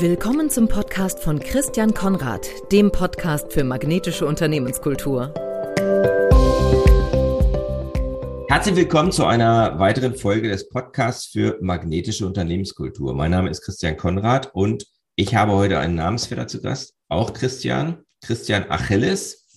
[0.00, 5.34] Willkommen zum Podcast von Christian Konrad, dem Podcast für magnetische Unternehmenskultur.
[8.48, 13.12] Herzlich willkommen zu einer weiteren Folge des Podcasts für magnetische Unternehmenskultur.
[13.12, 18.04] Mein Name ist Christian Konrad und ich habe heute einen Namensvetter zu Gast, auch Christian,
[18.24, 19.48] Christian Achilles.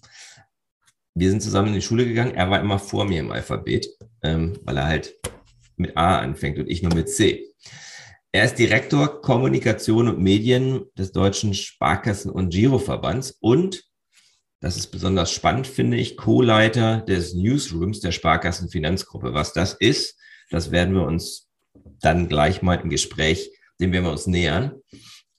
[1.14, 2.34] Wir sind zusammen in die Schule gegangen.
[2.34, 3.88] Er war immer vor mir im Alphabet,
[4.24, 5.14] ähm, weil er halt
[5.76, 7.46] mit A anfängt und ich nur mit C.
[8.34, 13.84] Er ist Direktor Kommunikation und Medien des Deutschen Sparkassen- und Giroverbands und,
[14.62, 19.34] das ist besonders spannend, finde ich, Co-Leiter des Newsrooms der Sparkassen Finanzgruppe.
[19.34, 20.18] Was das ist,
[20.50, 21.50] das werden wir uns
[22.00, 23.52] dann gleich mal im Gespräch,
[23.82, 24.76] dem werden wir uns nähern.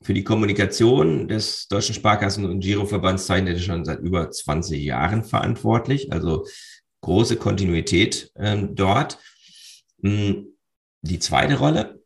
[0.02, 5.24] Für die Kommunikation des Deutschen Sparkassen- und Giroverbands zeichnet er schon seit über 20 Jahren
[5.24, 6.44] verantwortlich, also
[7.00, 9.18] große Kontinuität ähm, dort.
[10.02, 10.48] Hm,
[11.00, 12.01] die zweite Rolle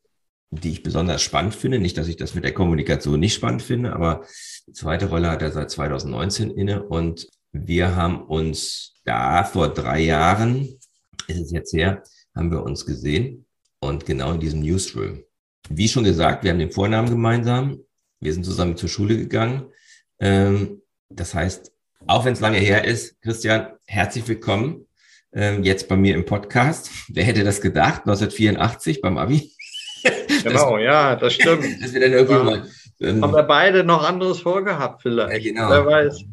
[0.51, 1.79] die ich besonders spannend finde.
[1.79, 4.25] Nicht, dass ich das mit der Kommunikation nicht spannend finde, aber
[4.67, 10.01] die zweite Rolle hat er seit 2019 inne und wir haben uns da vor drei
[10.01, 10.79] Jahren,
[11.27, 12.03] ist es jetzt her,
[12.35, 13.47] haben wir uns gesehen
[13.81, 15.23] und genau in diesem Newsroom.
[15.69, 17.81] Wie schon gesagt, wir haben den Vornamen gemeinsam.
[18.21, 19.71] Wir sind zusammen zur Schule gegangen.
[20.21, 21.73] Ähm, das heißt,
[22.07, 24.87] auch wenn es lange her ist, Christian, herzlich willkommen
[25.33, 26.91] ähm, jetzt bei mir im Podcast.
[27.09, 28.03] Wer hätte das gedacht?
[28.03, 29.53] 1984 beim Abi.
[30.43, 31.65] Genau, das, ja, das stimmt.
[31.83, 32.43] dass wir dann irgendwie ja.
[32.43, 32.67] mal,
[33.01, 35.45] ähm, haben wir beide noch anderes vorgehabt vielleicht.
[35.45, 35.71] Ja, genau.
[35.71, 36.25] Wer weiß.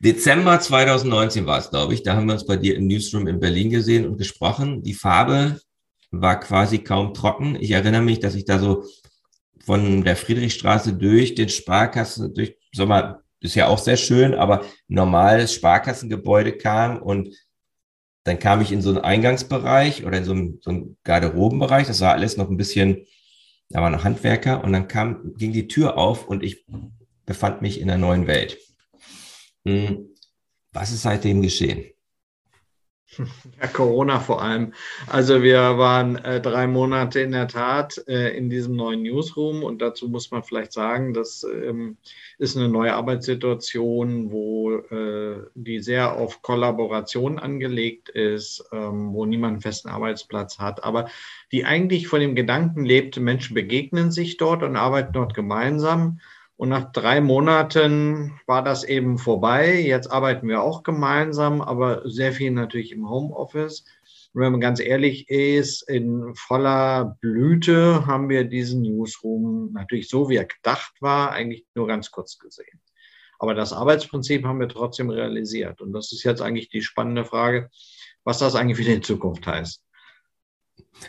[0.00, 2.02] Dezember 2019 war es, glaube ich.
[2.02, 4.82] Da haben wir uns bei dir im Newsroom in Berlin gesehen und gesprochen.
[4.82, 5.60] Die Farbe
[6.10, 7.56] war quasi kaum trocken.
[7.60, 8.84] Ich erinnere mich, dass ich da so
[9.64, 14.64] von der Friedrichstraße durch den Sparkassen, durch, sag mal, ist ja auch sehr schön, aber
[14.88, 17.34] normales Sparkassengebäude kam und
[18.24, 21.86] dann kam ich in so einen Eingangsbereich oder in so einen, so einen Garderobenbereich.
[21.86, 23.06] Das war alles noch ein bisschen,
[23.68, 26.64] da waren noch Handwerker und dann kam, ging die Tür auf und ich
[27.26, 28.58] befand mich in einer neuen Welt.
[29.64, 30.08] Hm,
[30.72, 31.91] was ist seitdem geschehen?
[33.60, 34.72] Ja, Corona vor allem.
[35.06, 39.82] Also wir waren äh, drei Monate in der Tat äh, in diesem neuen Newsroom und
[39.82, 41.96] dazu muss man vielleicht sagen, das ähm,
[42.38, 49.52] ist eine neue Arbeitssituation, wo äh, die sehr auf Kollaboration angelegt ist, ähm, wo niemand
[49.52, 51.08] einen festen Arbeitsplatz hat, aber
[51.52, 56.20] die eigentlich von dem Gedanken lebt, Menschen begegnen sich dort und arbeiten dort gemeinsam.
[56.62, 59.80] Und nach drei Monaten war das eben vorbei.
[59.80, 63.84] Jetzt arbeiten wir auch gemeinsam, aber sehr viel natürlich im Homeoffice.
[64.32, 70.28] Und wenn man ganz ehrlich ist, in voller Blüte haben wir diesen Newsroom natürlich so,
[70.28, 72.80] wie er gedacht war, eigentlich nur ganz kurz gesehen.
[73.40, 75.80] Aber das Arbeitsprinzip haben wir trotzdem realisiert.
[75.80, 77.70] Und das ist jetzt eigentlich die spannende Frage,
[78.22, 79.82] was das eigentlich für die Zukunft heißt.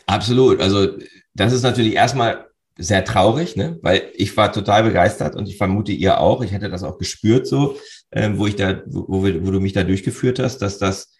[0.07, 0.59] Absolut.
[0.59, 0.97] Also
[1.35, 3.77] das ist natürlich erstmal sehr traurig, ne?
[3.81, 6.43] weil ich war total begeistert und ich vermute ihr auch.
[6.43, 7.77] Ich hätte das auch gespürt so,
[8.09, 11.13] äh, wo ich da, wo, wo, wo, du mich da durchgeführt hast, dass das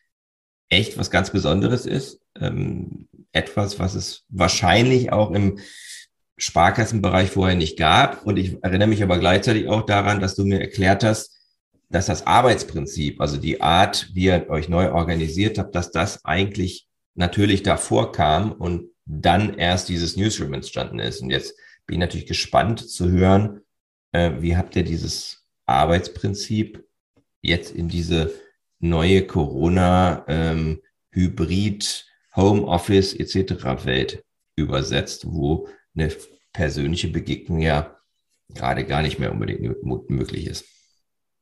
[0.70, 2.20] echt was ganz Besonderes ist.
[2.40, 5.60] Ähm, etwas, was es wahrscheinlich auch im
[6.38, 8.26] Sparkassenbereich vorher nicht gab.
[8.26, 11.38] Und ich erinnere mich aber gleichzeitig auch daran, dass du mir erklärt hast,
[11.90, 16.88] dass das Arbeitsprinzip, also die Art, wie ihr euch neu organisiert habt, dass das eigentlich
[17.16, 21.22] natürlich davor kam und dann erst dieses Newsroom entstanden ist.
[21.22, 23.62] Und jetzt bin ich natürlich gespannt zu hören,
[24.12, 26.86] äh, wie habt ihr dieses Arbeitsprinzip
[27.42, 28.34] jetzt in diese
[28.80, 30.82] neue Corona ähm,
[33.14, 33.86] etc.
[33.86, 34.24] Welt
[34.56, 36.12] übersetzt, wo eine
[36.52, 37.98] persönliche Begegnung ja
[38.50, 40.66] gerade gar nicht mehr unbedingt möglich ist.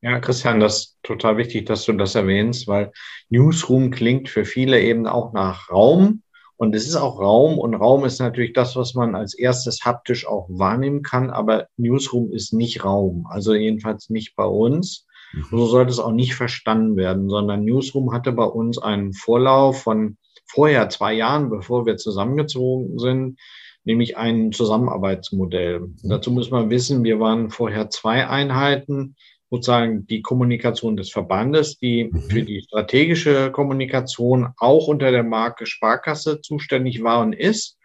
[0.02, 2.92] Ja, Christian, das ist total wichtig, dass du das erwähnst, weil
[3.30, 6.24] Newsroom klingt für viele eben auch nach Raum,
[6.62, 10.28] und es ist auch Raum und Raum ist natürlich das, was man als erstes haptisch
[10.28, 15.08] auch wahrnehmen kann, aber Newsroom ist nicht Raum, also jedenfalls nicht bei uns.
[15.34, 15.46] Mhm.
[15.50, 20.18] So sollte es auch nicht verstanden werden, sondern Newsroom hatte bei uns einen Vorlauf von
[20.46, 23.40] vorher zwei Jahren, bevor wir zusammengezogen sind,
[23.84, 25.80] nämlich ein Zusammenarbeitsmodell.
[25.80, 25.96] Mhm.
[26.04, 29.16] Dazu muss man wissen, wir waren vorher zwei Einheiten
[29.52, 32.22] sozusagen die Kommunikation des Verbandes, die mhm.
[32.22, 37.78] für die strategische Kommunikation auch unter der Marke Sparkasse zuständig war und ist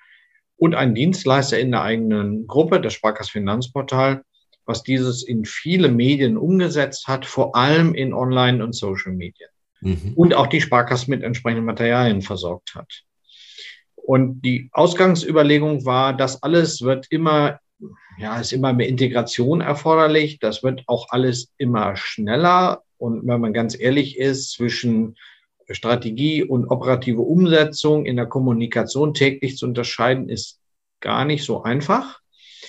[0.56, 4.22] und ein Dienstleister in der eigenen Gruppe, das Sparkasse Finanzportal,
[4.64, 9.48] was dieses in viele Medien umgesetzt hat, vor allem in Online- und Social Media.
[9.80, 10.12] Mhm.
[10.14, 13.02] Und auch die Sparkasse mit entsprechenden Materialien versorgt hat.
[13.96, 17.58] Und die Ausgangsüberlegung war, das alles wird immer
[18.18, 20.38] ja, ist immer mehr Integration erforderlich.
[20.38, 22.82] Das wird auch alles immer schneller.
[22.98, 25.16] Und wenn man ganz ehrlich ist, zwischen
[25.70, 30.60] Strategie und operative Umsetzung in der Kommunikation täglich zu unterscheiden, ist
[31.00, 32.20] gar nicht so einfach.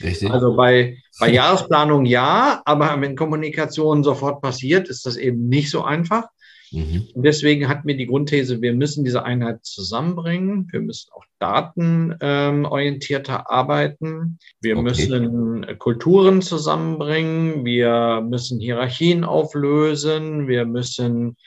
[0.01, 0.29] Richtig.
[0.31, 5.83] Also bei, bei Jahresplanung ja, aber wenn Kommunikation sofort passiert, ist das eben nicht so
[5.83, 6.27] einfach.
[6.71, 7.07] Mhm.
[7.13, 10.67] Und deswegen hat mir die Grundthese, wir müssen diese Einheit zusammenbringen.
[10.71, 14.39] Wir müssen auch datenorientierter ähm, arbeiten.
[14.61, 14.83] Wir okay.
[14.83, 17.65] müssen Kulturen zusammenbringen.
[17.65, 20.47] Wir müssen Hierarchien auflösen.
[20.47, 21.37] Wir müssen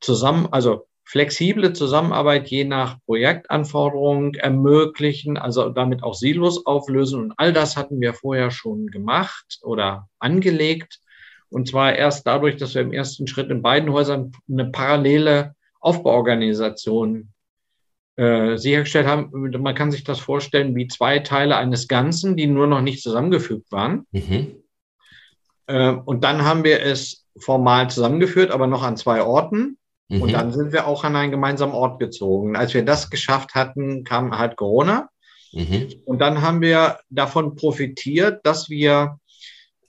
[0.00, 7.22] zusammen, also flexible Zusammenarbeit je nach Projektanforderung ermöglichen, also damit auch Silos auflösen.
[7.22, 11.00] Und all das hatten wir vorher schon gemacht oder angelegt.
[11.50, 17.32] Und zwar erst dadurch, dass wir im ersten Schritt in beiden Häusern eine parallele Aufbauorganisation
[18.16, 19.30] äh, sichergestellt haben.
[19.32, 23.70] Man kann sich das vorstellen wie zwei Teile eines Ganzen, die nur noch nicht zusammengefügt
[23.70, 24.06] waren.
[24.10, 24.56] Mhm.
[25.66, 29.78] Äh, und dann haben wir es formal zusammengeführt, aber noch an zwei Orten.
[30.08, 30.22] Mhm.
[30.22, 32.56] Und dann sind wir auch an einen gemeinsamen Ort gezogen.
[32.56, 35.08] Als wir das geschafft hatten, kam halt Corona.
[35.52, 35.88] Mhm.
[36.04, 39.18] Und dann haben wir davon profitiert, dass wir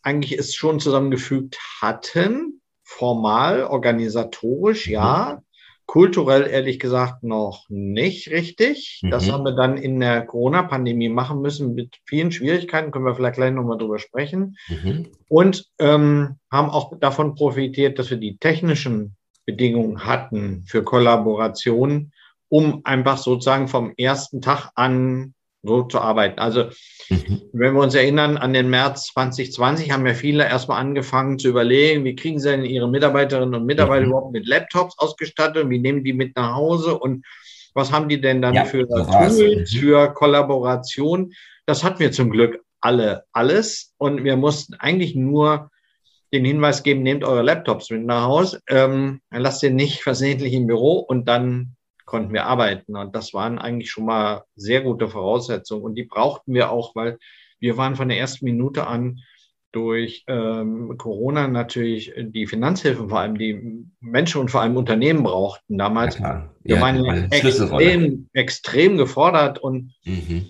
[0.02, 4.94] eigentlich es schon zusammengefügt hatten, formal, organisatorisch, mhm.
[4.94, 5.42] ja.
[5.86, 9.00] Kulturell ehrlich gesagt noch nicht richtig.
[9.02, 9.10] Mhm.
[9.10, 13.38] Das haben wir dann in der Corona-Pandemie machen müssen mit vielen Schwierigkeiten, können wir vielleicht
[13.38, 14.56] gleich nochmal drüber sprechen.
[14.68, 15.08] Mhm.
[15.30, 19.16] Und ähm, haben auch davon profitiert, dass wir die technischen
[19.48, 22.12] Bedingungen hatten für Kollaboration,
[22.50, 26.40] um einfach sozusagen vom ersten Tag an so zu arbeiten.
[26.40, 26.66] Also
[27.10, 27.42] mhm.
[27.54, 32.06] wenn wir uns erinnern an den März 2020, haben ja viele erstmal angefangen zu überlegen,
[32.06, 34.12] wie kriegen sie denn ihre Mitarbeiterinnen und Mitarbeiter mhm.
[34.12, 37.26] überhaupt mit Laptops ausgestattet, wie nehmen die mit nach Hause und
[37.74, 39.66] was haben die denn dann ja, für Tools, mhm.
[39.66, 41.34] für Kollaboration?
[41.66, 45.70] Das hatten wir zum Glück alle alles und wir mussten eigentlich nur
[46.34, 50.68] den Hinweis geben, nehmt eure Laptops mit nach Hause, ähm, lasst ihr nicht versehentlich im
[50.68, 51.76] Büro und dann
[52.10, 52.98] konnten wir arbeiten.
[52.98, 55.84] Und das waren eigentlich schon mal sehr gute Voraussetzungen.
[55.84, 57.20] Und die brauchten wir auch, weil
[57.60, 59.20] wir waren von der ersten Minute an
[59.72, 65.78] durch ähm, Corona natürlich die Finanzhilfen, vor allem die Menschen und vor allem Unternehmen brauchten
[65.78, 66.18] damals.
[66.18, 70.50] Ja, wir waren ja extrem, extrem gefordert und mhm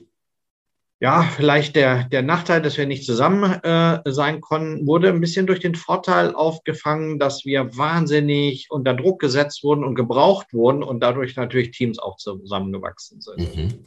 [1.01, 5.47] ja, vielleicht der, der Nachteil, dass wir nicht zusammen äh, sein konnten, wurde ein bisschen
[5.47, 10.99] durch den Vorteil aufgefangen, dass wir wahnsinnig unter Druck gesetzt wurden und gebraucht wurden und
[10.99, 13.55] dadurch natürlich Teams auch zusammengewachsen sind.
[13.55, 13.85] Mhm.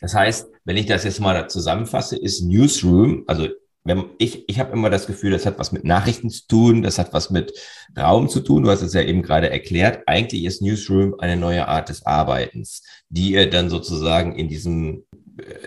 [0.00, 3.48] Das heißt, wenn ich das jetzt mal zusammenfasse, ist Newsroom, also
[3.84, 6.98] wenn ich, ich habe immer das Gefühl, das hat was mit Nachrichten zu tun, das
[6.98, 7.54] hat was mit
[7.96, 8.62] Raum zu tun.
[8.62, 10.02] Du hast es ja eben gerade erklärt.
[10.06, 15.04] Eigentlich ist Newsroom eine neue Art des Arbeitens, die ihr dann sozusagen in diesem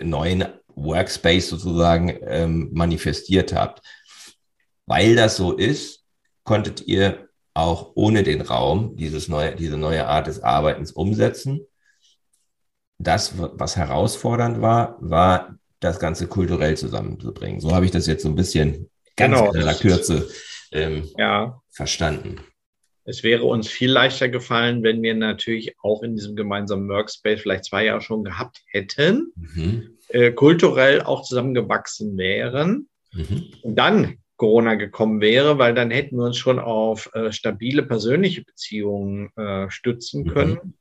[0.02, 3.82] neuen Workspace sozusagen ähm, manifestiert habt.
[4.86, 6.04] Weil das so ist,
[6.44, 11.66] konntet ihr auch ohne den Raum dieses neue, diese neue Art des Arbeitens umsetzen.
[12.98, 17.60] Das, was herausfordernd war, war das Ganze kulturell zusammenzubringen.
[17.60, 19.52] So habe ich das jetzt so ein bisschen ganz genau.
[19.52, 20.28] in der Kürze
[20.70, 21.60] ähm, ja.
[21.70, 22.36] verstanden.
[23.04, 27.64] Es wäre uns viel leichter gefallen, wenn wir natürlich auch in diesem gemeinsamen Workspace vielleicht
[27.64, 29.98] zwei Jahre schon gehabt hätten, mhm.
[30.08, 33.44] äh, kulturell auch zusammengewachsen wären mhm.
[33.62, 38.42] und dann Corona gekommen wäre, weil dann hätten wir uns schon auf äh, stabile persönliche
[38.42, 40.28] Beziehungen äh, stützen mhm.
[40.28, 40.58] können.
[40.62, 40.74] Mhm.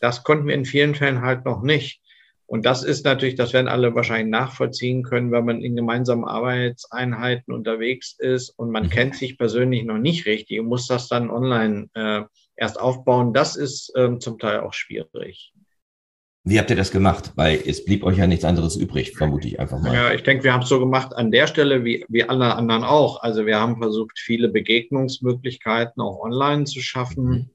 [0.00, 2.00] Das konnten wir in vielen Fällen halt noch nicht.
[2.46, 7.52] Und das ist natürlich, das werden alle wahrscheinlich nachvollziehen können, wenn man in gemeinsamen Arbeitseinheiten
[7.52, 8.90] unterwegs ist und man mhm.
[8.90, 12.22] kennt sich persönlich noch nicht richtig und muss das dann online äh,
[12.56, 13.32] erst aufbauen.
[13.32, 15.52] Das ist ähm, zum Teil auch schwierig.
[16.48, 17.32] Wie habt ihr das gemacht?
[17.34, 19.92] Weil es blieb euch ja nichts anderes übrig, vermute ich einfach mal.
[19.92, 22.84] Ja, ich denke, wir haben es so gemacht an der Stelle wie, wie alle anderen
[22.84, 23.20] auch.
[23.20, 27.24] Also wir haben versucht, viele Begegnungsmöglichkeiten auch online zu schaffen.
[27.24, 27.50] Mhm.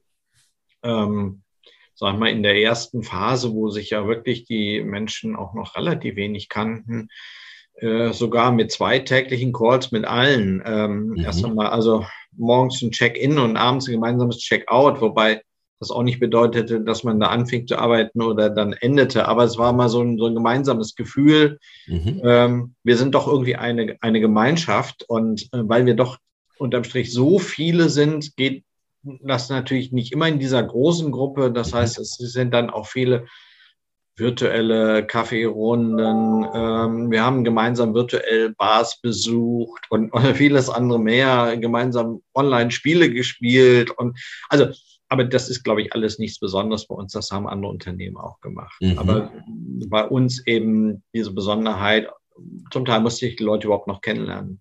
[0.82, 1.41] Ähm,
[1.94, 6.16] sag mal, in der ersten Phase, wo sich ja wirklich die Menschen auch noch relativ
[6.16, 7.08] wenig kannten,
[7.76, 10.62] äh, sogar mit zwei täglichen Calls mit allen.
[10.64, 11.16] Ähm, mhm.
[11.18, 15.42] Erst einmal, also morgens ein Check-in und abends ein gemeinsames Check-out, wobei
[15.82, 19.26] das auch nicht bedeutete, dass man da anfing zu arbeiten oder dann endete.
[19.26, 21.58] Aber es war mal so ein, so ein gemeinsames Gefühl.
[21.86, 22.20] Mhm.
[22.24, 26.18] Ähm, wir sind doch irgendwie eine, eine Gemeinschaft und äh, weil wir doch
[26.56, 28.62] unterm Strich so viele sind, geht
[29.02, 31.50] das natürlich nicht immer in dieser großen Gruppe.
[31.52, 33.26] Das heißt, es sind dann auch viele
[34.16, 36.46] virtuelle Kaffeerunden.
[36.54, 43.90] Ähm, wir haben gemeinsam virtuell Bars besucht und, und vieles andere mehr, gemeinsam Online-Spiele gespielt.
[43.90, 44.18] Und
[44.48, 44.68] also,
[45.08, 47.12] aber das ist, glaube ich, alles nichts Besonderes bei uns.
[47.12, 48.74] Das haben andere Unternehmen auch gemacht.
[48.80, 48.98] Mhm.
[48.98, 49.32] Aber
[49.88, 52.08] bei uns eben diese Besonderheit,
[52.70, 54.60] zum Teil musste ich die Leute überhaupt noch kennenlernen.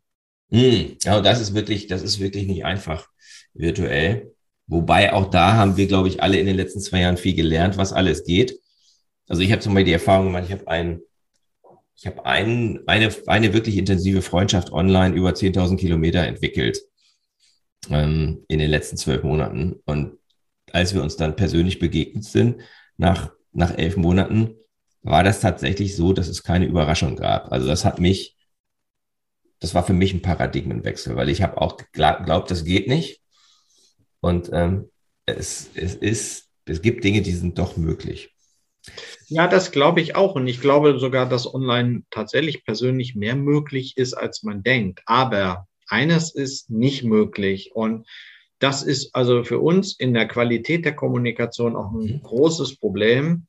[0.50, 0.98] Mhm.
[1.04, 3.08] Ja, das ist wirklich, das ist wirklich nicht einfach
[3.54, 4.31] virtuell.
[4.72, 7.78] Wobei auch da haben wir, glaube ich, alle in den letzten zwei Jahren viel gelernt,
[7.78, 8.58] was alles geht.
[9.28, 11.01] Also ich habe zum Beispiel die Erfahrung gemacht, ich habe ein
[12.01, 16.80] ich habe ein, eine, eine wirklich intensive Freundschaft online über 10.000 Kilometer entwickelt
[17.92, 19.75] ähm, in den letzten zwölf Monaten.
[19.86, 20.18] Und
[20.72, 22.62] als wir uns dann persönlich begegnet sind,
[22.98, 24.56] nach, nach elf Monaten,
[25.04, 27.51] war das tatsächlich so, dass es keine Überraschung gab.
[27.51, 28.36] Also das hat mich,
[29.60, 33.21] das war für mich ein Paradigmenwechsel, weil ich habe auch geglaubt, das geht nicht.
[34.22, 34.90] Und ähm,
[35.25, 38.34] es, es ist, es gibt Dinge, die sind doch möglich.
[39.28, 40.36] Ja, das glaube ich auch.
[40.36, 45.01] Und ich glaube sogar, dass online tatsächlich persönlich mehr möglich ist, als man denkt.
[45.06, 47.72] Aber eines ist nicht möglich.
[47.74, 48.08] Und
[48.60, 52.22] das ist also für uns in der Qualität der Kommunikation auch ein mhm.
[52.24, 53.48] großes Problem.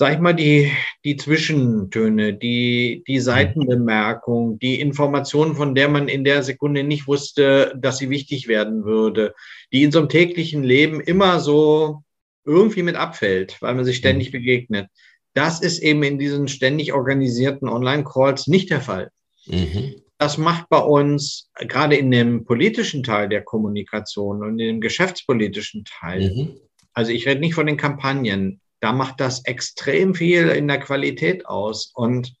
[0.00, 0.72] Sag ich mal, die,
[1.04, 3.20] die Zwischentöne, die, die mhm.
[3.20, 8.86] Seitenbemerkung, die Informationen, von der man in der Sekunde nicht wusste, dass sie wichtig werden
[8.86, 9.34] würde,
[9.74, 12.02] die in so einem täglichen Leben immer so
[12.46, 14.38] irgendwie mit abfällt, weil man sich ständig mhm.
[14.38, 14.88] begegnet.
[15.34, 19.10] Das ist eben in diesen ständig organisierten Online-Calls nicht der Fall.
[19.48, 19.96] Mhm.
[20.16, 25.84] Das macht bei uns gerade in dem politischen Teil der Kommunikation und in dem geschäftspolitischen
[25.84, 26.56] Teil, mhm.
[26.94, 31.46] also ich rede nicht von den Kampagnen, da macht das extrem viel in der Qualität
[31.46, 31.92] aus.
[31.94, 32.34] Und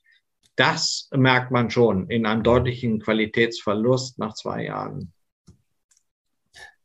[0.56, 5.12] das merkt man schon in einem deutlichen Qualitätsverlust nach zwei Jahren.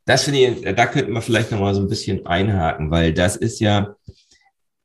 [0.05, 3.59] Das finde ich, da könnten wir vielleicht nochmal so ein bisschen einhaken, weil das ist
[3.59, 3.95] ja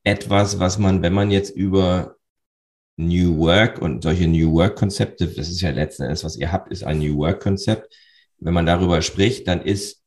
[0.02, 2.16] etwas, was man, wenn man jetzt über
[2.96, 6.70] New Work und solche New Work Konzepte, das ist ja letzten Endes, was ihr habt,
[6.70, 7.94] ist ein New Work Konzept.
[8.38, 9.99] Wenn man darüber spricht, dann ist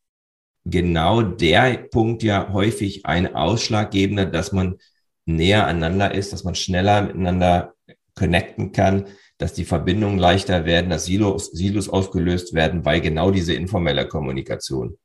[0.65, 4.77] genau der Punkt ja häufig ein ausschlaggebender, dass man
[5.25, 7.73] näher aneinander ist, dass man schneller miteinander
[8.15, 13.53] connecten kann, dass die Verbindungen leichter werden, dass Silos, Silos aufgelöst werden, weil genau diese
[13.53, 14.97] informelle Kommunikation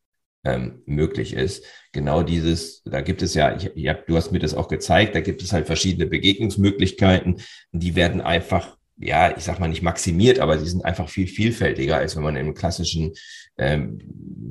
[0.45, 1.65] ähm, möglich ist.
[1.93, 5.15] Genau dieses, da gibt es ja, ich, ich hab, du hast mir das auch gezeigt,
[5.15, 7.41] da gibt es halt verschiedene Begegnungsmöglichkeiten
[7.73, 11.97] die werden einfach, ja, ich sag mal nicht maximiert, aber sie sind einfach viel vielfältiger,
[11.97, 13.13] als wenn man im klassischen
[13.57, 14.01] ähm,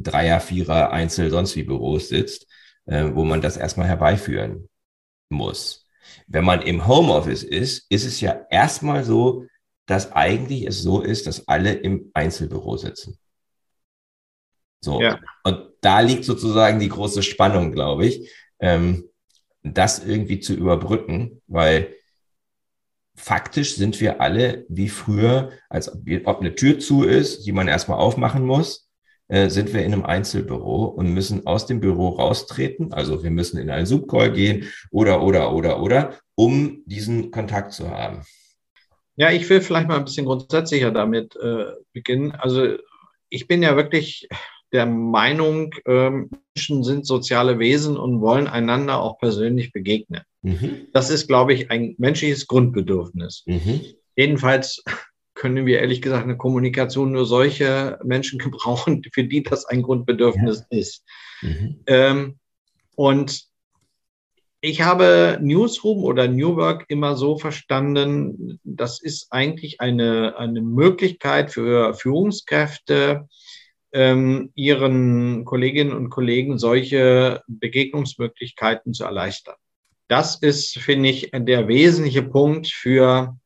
[0.02, 2.48] Dreier, Vierer, Einzel, sonst wie Büros sitzt,
[2.86, 4.70] äh, wo man das erstmal herbeiführen
[5.30, 5.86] muss.
[6.28, 9.46] Wenn man im Homeoffice ist, ist es ja erstmal so,
[9.86, 13.18] dass eigentlich es so ist, dass alle im Einzelbüro sitzen.
[14.82, 15.02] So.
[15.02, 15.20] Ja.
[15.44, 19.10] Und da liegt sozusagen die große Spannung, glaube ich, ähm,
[19.64, 21.94] das irgendwie zu überbrücken, weil
[23.18, 27.98] faktisch sind wir alle wie früher, als ob eine Tür zu ist, die man erstmal
[27.98, 28.90] aufmachen muss,
[29.28, 32.94] äh, sind wir in einem Einzelbüro und müssen aus dem Büro raustreten.
[32.94, 37.90] Also wir müssen in einen Zoom-Call gehen oder, oder, oder, oder, um diesen Kontakt zu
[37.90, 38.22] haben.
[39.18, 42.32] Ja, ich will vielleicht mal ein bisschen grundsätzlicher damit äh, beginnen.
[42.32, 42.78] Also
[43.30, 44.30] ich bin ja wirklich
[44.72, 50.22] der Meinung, ähm, Menschen sind soziale Wesen und wollen einander auch persönlich begegnen.
[50.42, 50.88] Mhm.
[50.94, 53.44] Das ist, glaube ich, ein menschliches Grundbedürfnis.
[53.46, 53.82] Mhm.
[54.16, 54.84] Jedenfalls
[55.34, 60.66] können wir ehrlich gesagt eine Kommunikation nur solche Menschen gebrauchen, für die das ein Grundbedürfnis
[60.70, 60.78] ja.
[60.78, 61.04] ist.
[61.42, 61.80] Mhm.
[61.88, 62.40] Ähm,
[62.96, 63.48] und
[64.60, 71.52] ich habe Newsroom oder New Work immer so verstanden, das ist eigentlich eine, eine Möglichkeit
[71.52, 73.28] für Führungskräfte,
[73.94, 79.56] ähm, ihren Kolleginnen und Kollegen solche Begegnungsmöglichkeiten zu erleichtern.
[80.08, 83.38] Das ist, finde ich, der wesentliche Punkt für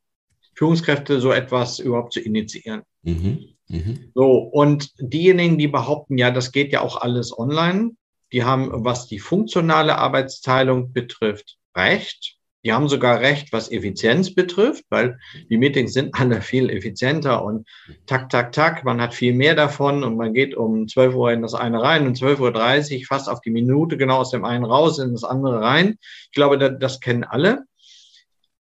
[0.56, 2.84] Führungskräfte, so etwas überhaupt zu initiieren.
[3.04, 3.56] Mhm.
[3.68, 4.12] Mhm.
[4.14, 7.92] So, und diejenigen, die behaupten, ja, das geht ja auch alles online,
[8.32, 12.38] die haben, was die funktionale Arbeitsteilung betrifft, recht.
[12.64, 17.68] Die haben sogar recht, was Effizienz betrifft, weil die Meetings sind alle viel effizienter und
[18.06, 21.42] tak, tak, tak, man hat viel mehr davon und man geht um 12 Uhr in
[21.42, 25.00] das eine rein und 12.30 Uhr fast auf die Minute genau aus dem einen raus
[25.00, 25.98] in das andere rein.
[26.26, 27.66] Ich glaube, das, das kennen alle.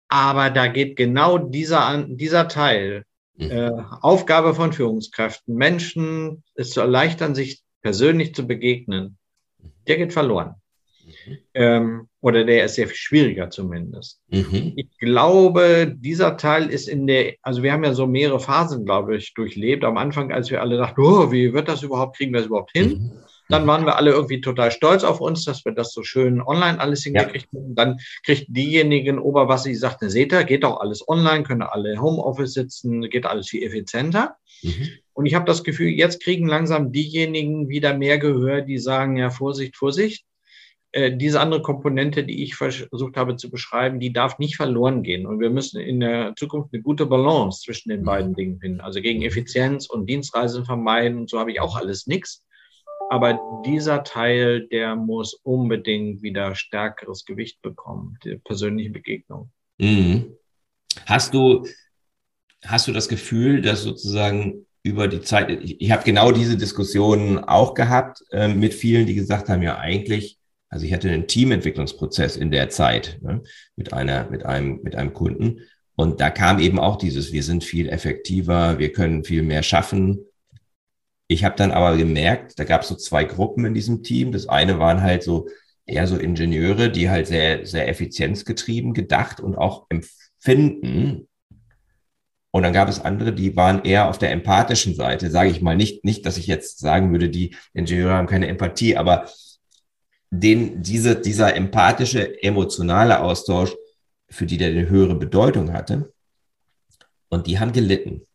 [0.07, 3.03] Aber da geht genau dieser, dieser Teil,
[3.35, 3.51] mhm.
[3.51, 3.71] äh,
[4.01, 9.17] Aufgabe von Führungskräften, Menschen es zu erleichtern, sich persönlich zu begegnen,
[9.87, 10.55] der geht verloren.
[11.53, 14.21] Ähm, oder der ist sehr viel schwieriger zumindest.
[14.29, 14.73] Mhm.
[14.75, 19.17] Ich glaube, dieser Teil ist in der, also wir haben ja so mehrere Phasen, glaube
[19.17, 19.83] ich, durchlebt.
[19.83, 22.71] Am Anfang, als wir alle dachten, oh, wie wird das überhaupt, kriegen wir das überhaupt
[22.71, 22.89] hin?
[22.89, 23.11] Mhm.
[23.49, 26.79] Dann waren wir alle irgendwie total stolz auf uns, dass wir das so schön online
[26.79, 27.59] alles hingekriegt ja.
[27.59, 27.75] haben.
[27.75, 32.53] Dann kriegten diejenigen Oberwasser, die sagten, seht ihr, geht doch alles online, können alle Homeoffice
[32.53, 34.37] sitzen, geht alles viel effizienter.
[34.61, 34.89] Mhm.
[35.13, 39.29] Und ich habe das Gefühl, jetzt kriegen langsam diejenigen wieder mehr Gehör, die sagen, ja,
[39.29, 40.25] Vorsicht, Vorsicht,
[40.93, 45.25] diese andere Komponente, die ich versucht habe zu beschreiben, die darf nicht verloren gehen.
[45.25, 48.35] Und wir müssen in der Zukunft eine gute Balance zwischen den beiden mhm.
[48.35, 48.81] Dingen finden.
[48.81, 52.43] Also gegen Effizienz und Dienstreisen vermeiden und so habe ich auch alles nichts.
[53.09, 59.51] Aber dieser Teil, der muss unbedingt wieder stärkeres Gewicht bekommen, die persönliche Begegnung.
[59.79, 60.37] Mhm.
[61.07, 61.65] Hast du,
[62.63, 67.39] hast du das Gefühl, dass sozusagen über die Zeit, ich, ich habe genau diese Diskussionen
[67.39, 70.37] auch gehabt äh, mit vielen, die gesagt haben, ja eigentlich,
[70.73, 73.43] also ich hatte einen Teamentwicklungsprozess in der Zeit ne,
[73.75, 75.59] mit einer, mit einem, mit einem Kunden.
[75.95, 80.25] Und da kam eben auch dieses, wir sind viel effektiver, wir können viel mehr schaffen.
[81.27, 84.31] Ich habe dann aber gemerkt, da gab es so zwei Gruppen in diesem Team.
[84.31, 85.47] Das eine waren halt so
[85.85, 91.27] eher so Ingenieure, die halt sehr, sehr effizienzgetrieben gedacht und auch empfinden.
[92.49, 95.75] Und dann gab es andere, die waren eher auf der empathischen Seite, sage ich mal.
[95.75, 99.27] Nicht, nicht, dass ich jetzt sagen würde, die Ingenieure haben keine Empathie, aber
[100.33, 103.75] den, diese, dieser empathische, emotionale Austausch,
[104.29, 106.11] für die der eine höhere Bedeutung hatte.
[107.29, 108.25] Und die haben gelitten.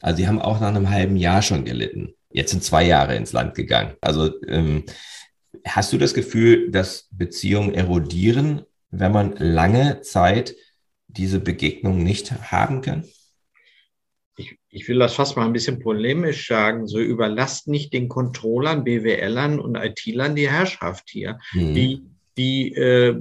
[0.00, 2.14] Also die haben auch nach einem halben Jahr schon gelitten.
[2.30, 3.94] Jetzt sind zwei Jahre ins Land gegangen.
[4.00, 4.84] Also ähm,
[5.66, 10.54] hast du das Gefühl, dass Beziehungen erodieren, wenn man lange Zeit
[11.08, 13.04] diese Begegnung nicht haben kann?
[14.38, 16.86] Ich, ich will das fast mal ein bisschen polemisch sagen.
[16.86, 21.74] So überlasst nicht den Controllern, BWLern und IT-Lern die Herrschaft hier, mhm.
[21.74, 22.02] die,
[22.36, 23.20] die äh,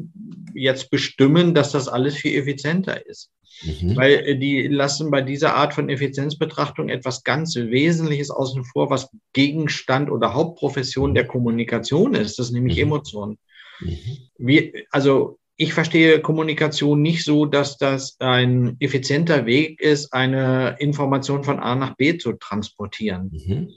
[0.53, 3.31] jetzt bestimmen, dass das alles viel effizienter ist.
[3.63, 3.95] Mhm.
[3.95, 9.09] Weil äh, die lassen bei dieser Art von Effizienzbetrachtung etwas ganz Wesentliches außen vor, was
[9.33, 12.83] Gegenstand oder Hauptprofession der Kommunikation ist, das ist nämlich mhm.
[12.83, 13.37] Emotion.
[13.79, 14.17] Mhm.
[14.37, 21.43] Wir, also ich verstehe Kommunikation nicht so, dass das ein effizienter Weg ist, eine Information
[21.43, 23.73] von A nach B zu transportieren, mhm.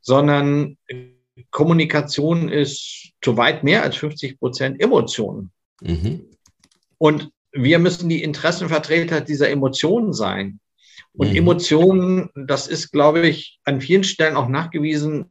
[0.00, 0.78] sondern
[1.50, 5.50] Kommunikation ist zu weit mehr als 50 Prozent Emotionen.
[5.80, 6.26] Mhm.
[6.98, 10.60] Und wir müssen die Interessenvertreter dieser Emotionen sein.
[11.14, 11.36] Und mhm.
[11.36, 15.26] Emotionen, das ist, glaube ich, an vielen Stellen auch nachgewiesen,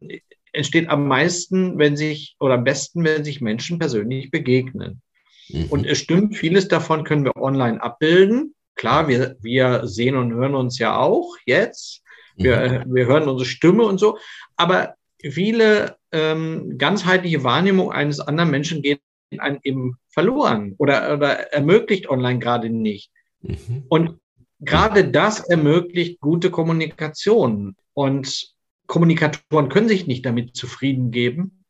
[0.51, 5.01] entsteht am meisten, wenn sich, oder am besten, wenn sich Menschen persönlich begegnen.
[5.49, 5.65] Mhm.
[5.65, 8.55] Und es stimmt, vieles davon können wir online abbilden.
[8.75, 12.01] Klar, wir, wir sehen und hören uns ja auch jetzt.
[12.35, 12.95] Wir, mhm.
[12.95, 14.17] wir hören unsere Stimme und so.
[14.55, 19.01] Aber viele ähm, ganzheitliche Wahrnehmung eines anderen Menschen geht
[19.37, 23.11] einem eben verloren oder, oder ermöglicht online gerade nicht.
[23.41, 23.85] Mhm.
[23.89, 24.19] Und
[24.59, 27.75] gerade das ermöglicht gute Kommunikation.
[27.93, 28.53] Und
[28.87, 31.63] Kommunikatoren können sich nicht damit zufrieden geben,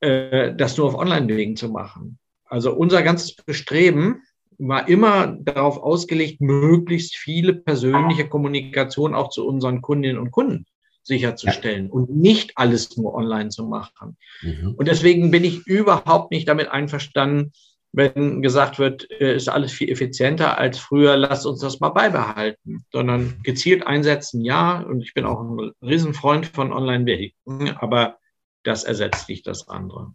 [0.00, 2.18] äh, das nur auf Online-Wegen zu machen.
[2.50, 4.22] Also unser ganzes Bestreben
[4.58, 10.66] war immer darauf ausgelegt, möglichst viele persönliche Kommunikation auch zu unseren Kundinnen und Kunden
[11.02, 11.92] sicherzustellen ja.
[11.92, 14.18] und nicht alles nur online zu machen.
[14.42, 14.74] Mhm.
[14.76, 17.52] Und deswegen bin ich überhaupt nicht damit einverstanden,
[17.92, 22.84] wenn gesagt wird, äh, ist alles viel effizienter als früher, lasst uns das mal beibehalten,
[22.92, 24.80] sondern gezielt einsetzen, ja.
[24.80, 28.18] Und ich bin auch ein Riesenfreund von Online-Wegen, aber
[28.62, 30.14] das ersetzt nicht das andere.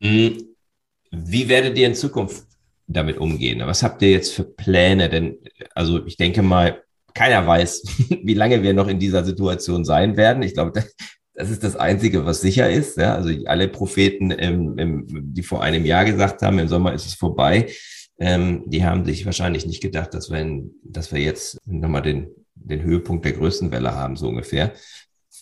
[0.00, 0.54] Hm.
[1.10, 2.44] Wie werdet ihr in Zukunft
[2.86, 3.60] damit umgehen?
[3.64, 5.08] Was habt ihr jetzt für Pläne?
[5.08, 5.38] Denn,
[5.74, 6.82] also ich denke mal,
[7.14, 7.82] keiner weiß,
[8.22, 10.42] wie lange wir noch in dieser Situation sein werden.
[10.42, 10.72] Ich glaube,
[11.34, 12.98] das, ist das Einzige, was sicher ist.
[12.98, 13.14] Ja?
[13.14, 17.14] Also alle Propheten, im, im, die vor einem Jahr gesagt haben, im Sommer ist es
[17.14, 17.68] vorbei,
[18.18, 22.82] ähm, die haben sich wahrscheinlich nicht gedacht, dass wir, dass wir jetzt nochmal den, den
[22.82, 24.72] Höhepunkt der größten Welle haben, so ungefähr.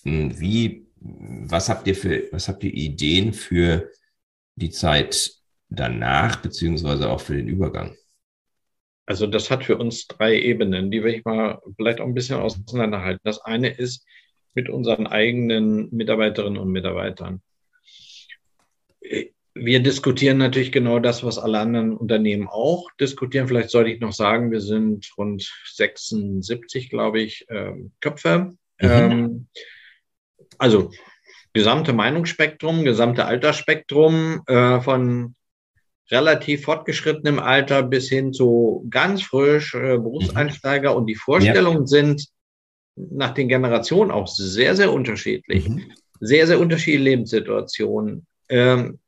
[0.04, 3.90] Hm, wie, was habt ihr für, was habt ihr Ideen für
[4.56, 5.32] die Zeit
[5.68, 7.96] danach, beziehungsweise auch für den Übergang?
[9.06, 13.20] Also das hat für uns drei Ebenen, die ich mal vielleicht auch ein bisschen auseinanderhalten.
[13.24, 14.06] Das eine ist
[14.54, 17.42] mit unseren eigenen Mitarbeiterinnen und Mitarbeitern.
[19.54, 23.48] Wir diskutieren natürlich genau das, was alle anderen Unternehmen auch diskutieren.
[23.48, 28.54] Vielleicht sollte ich noch sagen, wir sind rund 76, glaube ich, ähm, Köpfe.
[28.80, 28.88] Mhm.
[28.88, 29.46] Ähm,
[30.58, 30.90] also
[31.52, 35.34] gesamte Meinungsspektrum, gesamte Altersspektrum äh, von
[36.10, 40.92] relativ fortgeschrittenem Alter bis hin zu ganz frisch äh, Berufseinsteiger.
[40.92, 40.96] Mhm.
[40.96, 41.86] Und die Vorstellungen ja.
[41.86, 42.26] sind
[42.96, 45.68] nach den Generationen auch sehr, sehr unterschiedlich.
[45.68, 45.82] Mhm.
[46.20, 48.26] Sehr, sehr unterschiedliche Lebenssituationen.
[48.48, 48.98] Ähm,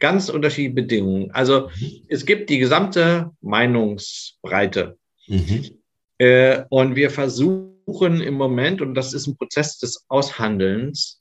[0.00, 1.30] ganz unterschiedliche Bedingungen.
[1.30, 2.02] Also mhm.
[2.08, 4.96] es gibt die gesamte Meinungsbreite.
[5.26, 5.70] Mhm.
[6.18, 11.18] Äh, und wir versuchen, versuchen im Moment, und das ist ein Prozess des Aushandelns,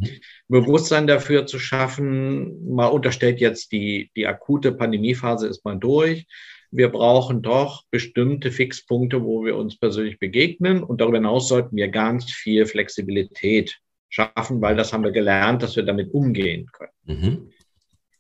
[0.47, 6.25] Bewusstsein dafür zu schaffen, mal unterstellt jetzt die, die akute Pandemiephase ist mal durch.
[6.71, 10.83] Wir brauchen doch bestimmte Fixpunkte, wo wir uns persönlich begegnen.
[10.83, 15.75] Und darüber hinaus sollten wir ganz viel Flexibilität schaffen, weil das haben wir gelernt, dass
[15.75, 16.91] wir damit umgehen können.
[17.05, 17.49] Mhm.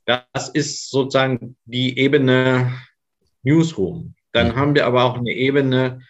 [0.05, 2.73] Das ist sozusagen die Ebene
[3.41, 4.13] Newsroom.
[4.33, 4.55] Dann mhm.
[4.55, 6.01] haben wir aber auch eine Ebene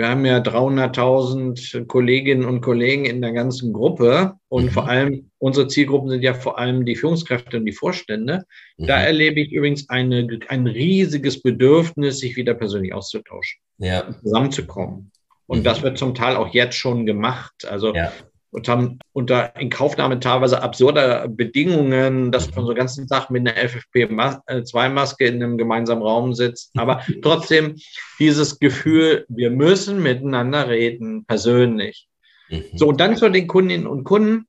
[0.00, 4.70] wir haben ja 300.000 Kolleginnen und Kollegen in der ganzen Gruppe und mhm.
[4.70, 8.46] vor allem unsere Zielgruppen sind ja vor allem die Führungskräfte und die Vorstände.
[8.78, 8.86] Mhm.
[8.86, 14.08] Da erlebe ich übrigens eine, ein riesiges Bedürfnis, sich wieder persönlich auszutauschen, ja.
[14.22, 15.12] zusammenzukommen.
[15.46, 15.64] Und mhm.
[15.64, 17.66] das wird zum Teil auch jetzt schon gemacht.
[17.68, 18.10] Also ja
[18.52, 25.26] und haben unter Inkaufnahme teilweise absurder Bedingungen, dass man so ganzen Tag mit einer FFP2-Maske
[25.26, 26.72] in einem gemeinsamen Raum sitzt.
[26.76, 27.76] Aber trotzdem
[28.18, 32.08] dieses Gefühl, wir müssen miteinander reden, persönlich.
[32.48, 32.64] Mhm.
[32.74, 34.46] So, und dann zu den Kundinnen und Kunden.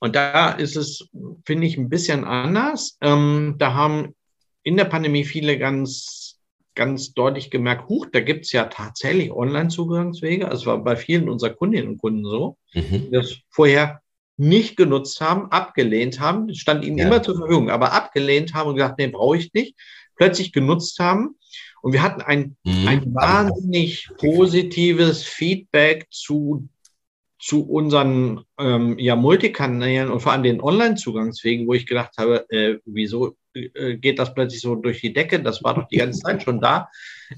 [0.00, 1.08] Und da ist es,
[1.46, 2.98] finde ich, ein bisschen anders.
[3.00, 4.16] Ähm, da haben
[4.64, 6.21] in der Pandemie viele ganz
[6.74, 10.46] ganz deutlich gemerkt, huch, da gibt es ja tatsächlich Online-Zugangswege.
[10.46, 12.82] Es war bei vielen unserer Kundinnen und Kunden so, mhm.
[12.90, 14.00] die das vorher
[14.36, 17.06] nicht genutzt haben, abgelehnt haben, stand ihnen ja.
[17.06, 19.76] immer zur Verfügung, aber abgelehnt haben und gesagt, nee, brauche ich nicht,
[20.16, 21.36] plötzlich genutzt haben.
[21.82, 22.88] Und wir hatten ein, mhm.
[22.88, 26.68] ein wahnsinnig positives Feedback zu
[27.42, 32.78] zu unseren ähm, ja, Multikanälen und vor allem den Online-Zugangswegen, wo ich gedacht habe, äh,
[32.84, 35.40] wieso geht das plötzlich so durch die Decke?
[35.40, 36.88] Das war doch die ganze Zeit schon da.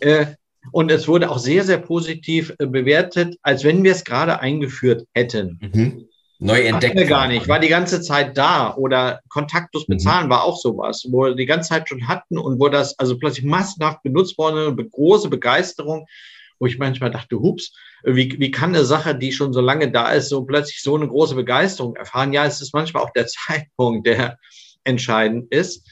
[0.01, 0.27] Äh,
[0.73, 5.07] und es wurde auch sehr, sehr positiv äh, bewertet, als wenn wir es gerade eingeführt
[5.15, 5.59] hätten.
[5.61, 6.09] Mhm.
[6.39, 6.97] Neu entdeckt.
[6.97, 8.75] Wir gar nicht, war die ganze Zeit da.
[8.75, 9.95] Oder kontaktlos mhm.
[9.95, 10.31] bezahlen mhm.
[10.31, 13.45] war auch sowas, wo wir die ganze Zeit schon hatten und wo das also plötzlich
[13.45, 16.07] massenhaft benutzt wurde, große Begeisterung
[16.59, 17.73] wo ich manchmal dachte, hups,
[18.05, 21.09] wie, wie kann eine Sache, die schon so lange da ist, so plötzlich so eine
[21.09, 22.33] große Begeisterung erfahren?
[22.33, 24.39] Ja, es ist manchmal auch der Zeitpunkt, der
[24.85, 25.87] entscheidend ist.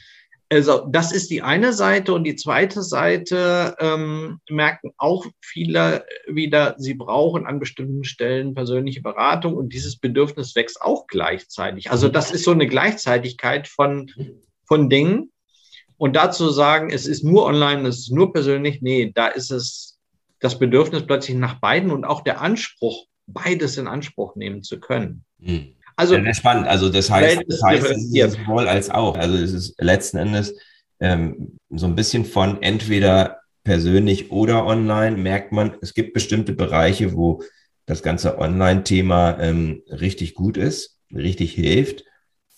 [0.53, 6.75] Also das ist die eine Seite und die zweite Seite ähm, merken auch viele wieder,
[6.77, 11.89] sie brauchen an bestimmten Stellen persönliche Beratung und dieses Bedürfnis wächst auch gleichzeitig.
[11.89, 14.11] Also das ist so eine Gleichzeitigkeit von,
[14.67, 15.31] von Dingen.
[15.97, 19.99] Und dazu sagen, es ist nur online, es ist nur persönlich, nee, da ist es
[20.39, 25.23] das Bedürfnis plötzlich nach beiden und auch der Anspruch, beides in Anspruch nehmen zu können.
[25.41, 25.75] Hm.
[25.95, 26.67] Also ja, spannend.
[26.67, 29.17] Also das heißt, das heißt es ist sowohl als auch.
[29.17, 30.55] Also es ist letzten Endes
[30.99, 37.13] ähm, so ein bisschen von entweder persönlich oder online merkt man, es gibt bestimmte Bereiche,
[37.13, 37.43] wo
[37.85, 42.05] das ganze Online-Thema ähm, richtig gut ist, richtig hilft,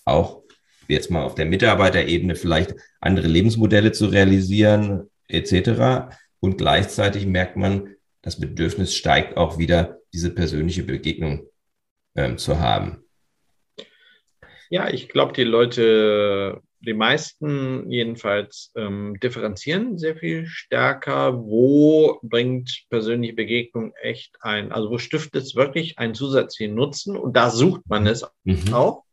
[0.04, 0.42] auch
[0.88, 6.14] jetzt mal auf der Mitarbeiterebene vielleicht andere Lebensmodelle zu realisieren, etc.
[6.40, 11.46] Und gleichzeitig merkt man, das Bedürfnis steigt auch wieder, diese persönliche Begegnung
[12.14, 13.04] ähm, zu haben.
[14.70, 21.38] Ja, ich glaube, die Leute, die meisten jedenfalls, ähm, differenzieren sehr viel stärker.
[21.38, 27.16] Wo bringt persönliche Begegnung echt ein, also wo stiftet es wirklich einen zusätzlichen Nutzen?
[27.16, 28.72] Und da sucht man es mhm.
[28.72, 29.04] auch.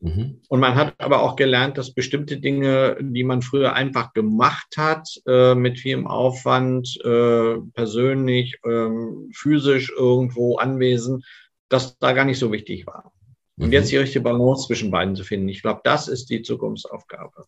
[0.00, 0.40] Mhm.
[0.48, 5.06] Und man hat aber auch gelernt, dass bestimmte Dinge, die man früher einfach gemacht hat,
[5.26, 8.88] äh, mit vielem Aufwand, äh, persönlich, äh,
[9.34, 11.26] physisch irgendwo anwesend,
[11.68, 13.12] dass da gar nicht so wichtig war.
[13.60, 13.66] Mhm.
[13.66, 15.48] Und jetzt die richtige Balance zwischen beiden zu finden.
[15.48, 17.44] Ich glaube, das ist die Zukunftsaufgabe.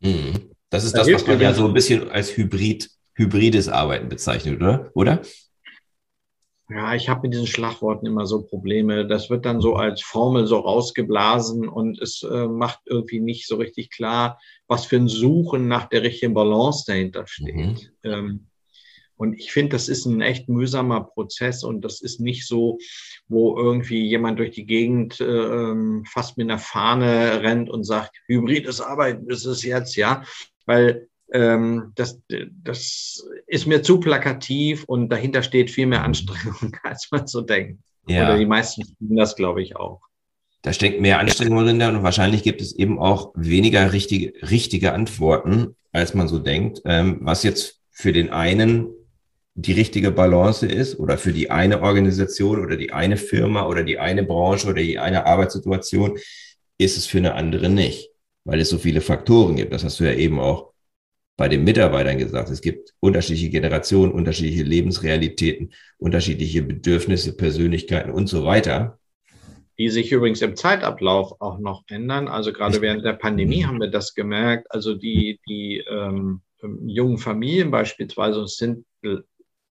[0.00, 0.50] Mhm.
[0.68, 4.56] Das ist da das, was man ja so ein bisschen als Hybrid, hybrides Arbeiten bezeichnet,
[4.56, 4.90] oder?
[4.94, 5.22] oder?
[6.68, 9.06] Ja, ich habe mit diesen Schlagworten immer so Probleme.
[9.06, 13.56] Das wird dann so als Formel so rausgeblasen und es äh, macht irgendwie nicht so
[13.56, 17.54] richtig klar, was für ein Suchen nach der richtigen Balance dahinter steht.
[17.54, 17.78] Mhm.
[18.02, 18.46] Ähm,
[19.16, 22.78] und ich finde, das ist ein echt mühsamer Prozess und das ist nicht so,
[23.28, 25.74] wo irgendwie jemand durch die Gegend äh,
[26.06, 30.24] fast mit einer Fahne rennt und sagt, hybrides Arbeiten ist es jetzt, ja.
[30.66, 32.20] Weil ähm, das,
[32.62, 37.82] das ist mir zu plakativ und dahinter steht viel mehr Anstrengung, als man so denkt.
[38.06, 38.24] Ja.
[38.24, 40.00] Oder die meisten finden das, glaube ich, auch.
[40.62, 45.76] Da steckt mehr Anstrengung drin und wahrscheinlich gibt es eben auch weniger richtige, richtige Antworten,
[45.92, 48.88] als man so denkt, ähm, was jetzt für den einen
[49.54, 53.98] die richtige Balance ist oder für die eine Organisation oder die eine Firma oder die
[53.98, 56.18] eine Branche oder die eine Arbeitssituation,
[56.78, 58.10] ist es für eine andere nicht,
[58.44, 59.72] weil es so viele Faktoren gibt.
[59.72, 60.72] Das hast du ja eben auch
[61.36, 62.50] bei den Mitarbeitern gesagt.
[62.50, 68.98] Es gibt unterschiedliche Generationen, unterschiedliche Lebensrealitäten, unterschiedliche Bedürfnisse, Persönlichkeiten und so weiter.
[69.78, 72.28] Die sich übrigens im Zeitablauf auch noch ändern.
[72.28, 73.66] Also gerade während der Pandemie mhm.
[73.66, 74.70] haben wir das gemerkt.
[74.70, 76.42] Also die, die ähm,
[76.86, 78.84] jungen Familien beispielsweise sind,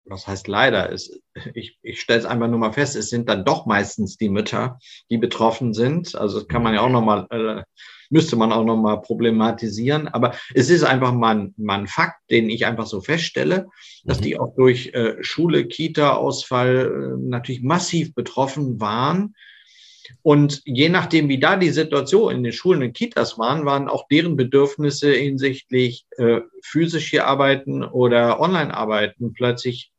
[0.09, 1.19] was heißt leider, ist,
[1.53, 4.79] ich, ich stelle es einfach nur mal fest, es sind dann doch meistens die Mütter,
[5.09, 6.15] die betroffen sind.
[6.15, 7.63] Also das kann man ja auch nochmal äh,
[8.09, 10.07] müsste man auch nochmal problematisieren.
[10.07, 13.67] Aber es ist einfach mal, mal ein Fakt, den ich einfach so feststelle,
[14.03, 14.23] dass mhm.
[14.23, 19.35] die auch durch äh, Schule, Kita-Ausfall äh, natürlich massiv betroffen waren.
[20.23, 24.07] Und je nachdem, wie da die Situation in den Schulen und Kitas waren, waren auch
[24.07, 29.91] deren Bedürfnisse hinsichtlich äh, physisch hier arbeiten oder online arbeiten plötzlich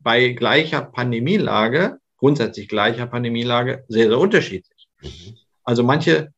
[0.00, 4.88] bei gleicher Pandemielage, grundsätzlich gleicher Pandemielage, sehr, sehr unterschiedlich.
[5.02, 5.36] Mhm.
[5.64, 6.32] Also manche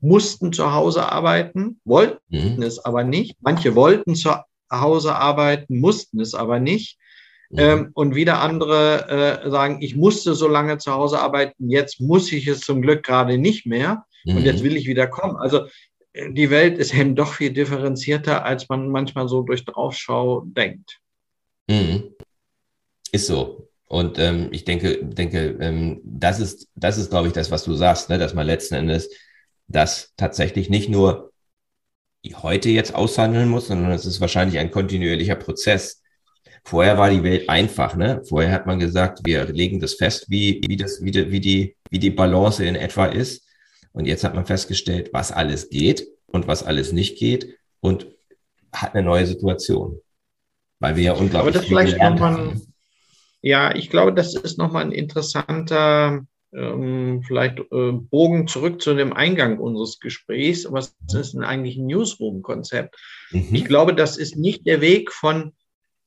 [0.00, 2.20] mussten zu Hause arbeiten, wollten
[2.56, 2.62] mhm.
[2.62, 3.36] es aber nicht.
[3.40, 4.34] Manche wollten zu
[4.70, 6.98] Hause arbeiten, mussten es aber nicht.
[7.50, 7.58] Mhm.
[7.58, 12.30] Ähm, und wieder andere äh, sagen, ich musste so lange zu Hause arbeiten, jetzt muss
[12.32, 14.36] ich es zum Glück gerade nicht mehr mhm.
[14.36, 15.36] und jetzt will ich wieder kommen.
[15.36, 15.66] Also
[16.12, 21.00] äh, die Welt ist eben doch viel differenzierter, als man manchmal so durch Draufschau denkt.
[21.68, 22.14] Mhm.
[23.12, 23.68] Ist so.
[23.86, 27.74] Und ähm, ich denke, denke ähm, das ist, das ist, glaube ich, das, was du
[27.74, 28.18] sagst, ne?
[28.18, 29.10] dass man letzten Endes
[29.66, 31.32] das tatsächlich nicht nur
[32.42, 36.02] heute jetzt aushandeln muss, sondern es ist wahrscheinlich ein kontinuierlicher Prozess.
[36.64, 38.22] Vorher war die Welt einfach, ne?
[38.28, 41.76] Vorher hat man gesagt, wir legen das fest, wie, wie das, wie die, wie die,
[41.88, 43.46] wie die Balance in etwa ist.
[43.92, 48.06] Und jetzt hat man festgestellt, was alles geht und was alles nicht geht und
[48.72, 50.00] hat eine neue Situation.
[50.78, 52.60] Weil wir ja unglaublich Aber das vielleicht nochmal,
[53.42, 59.12] ja, ich glaube, das ist nochmal ein interessanter ähm, vielleicht äh, Bogen zurück zu dem
[59.12, 60.66] Eingang unseres Gesprächs.
[60.70, 62.96] Was ist denn eigentlich ein Newsroom-Konzept?
[63.30, 63.48] Mhm.
[63.52, 65.52] Ich glaube, das ist nicht der Weg von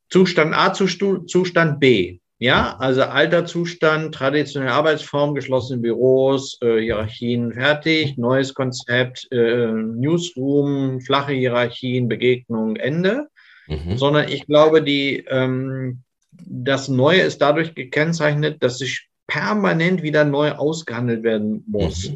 [0.10, 0.88] Zustand A zu
[1.26, 2.20] Zustand B.
[2.40, 11.00] Ja, also alter Zustand, traditionelle Arbeitsform, geschlossene Büros, äh, Hierarchien fertig, neues Konzept, äh, Newsroom,
[11.00, 13.28] flache Hierarchien, Begegnung, Ende.
[13.68, 13.98] Mhm.
[13.98, 16.03] Sondern ich glaube, die, ähm,
[16.46, 22.10] das Neue ist dadurch gekennzeichnet, dass sich permanent wieder neu ausgehandelt werden muss.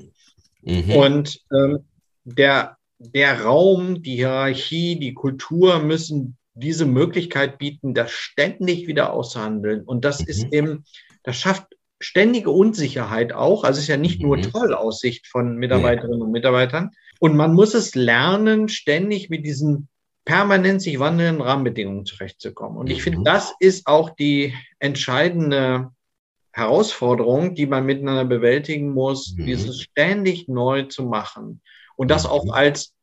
[0.62, 0.84] Mhm.
[0.86, 0.92] Mhm.
[0.92, 1.80] Und ähm,
[2.26, 9.84] der, der Raum, die Hierarchie, die Kultur müssen diese Möglichkeit bieten, das ständig wieder auszuhandeln.
[9.84, 10.28] Und das mhm.
[10.28, 10.86] ist eben,
[11.24, 11.68] das schafft
[12.00, 13.63] ständige Unsicherheit auch.
[13.63, 14.52] Also es ist ja nicht nur mhm.
[14.52, 16.92] toll aus Sicht von Mitarbeiterinnen und Mitarbeitern.
[17.20, 19.88] Und man muss es lernen, ständig mit diesen
[20.28, 22.78] permanent sich wandelnden Rahmenbedingungen zurechtzukommen.
[22.78, 23.24] Und ich finde, mhm.
[23.24, 25.92] das ist auch die entscheidende
[26.52, 29.46] Herausforderung, die man miteinander bewältigen muss, mhm.
[29.46, 31.62] dieses ständig neu zu machen.
[31.96, 32.94] Und das auch als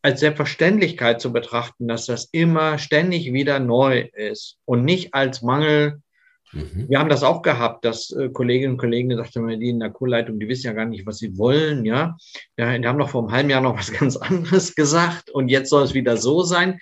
[0.00, 6.00] als Selbstverständlichkeit zu betrachten, dass das immer ständig wieder neu ist und nicht als Mangel.
[6.52, 6.86] Mhm.
[6.88, 9.90] Wir haben das auch gehabt, dass äh, Kolleginnen und Kollegen gesagt haben, die in der
[9.90, 12.16] Kurleitung, die wissen ja gar nicht, was sie wollen, ja.
[12.56, 12.76] ja.
[12.76, 15.84] Die haben noch vor einem halben Jahr noch was ganz anderes gesagt und jetzt soll
[15.84, 16.78] es wieder so sein.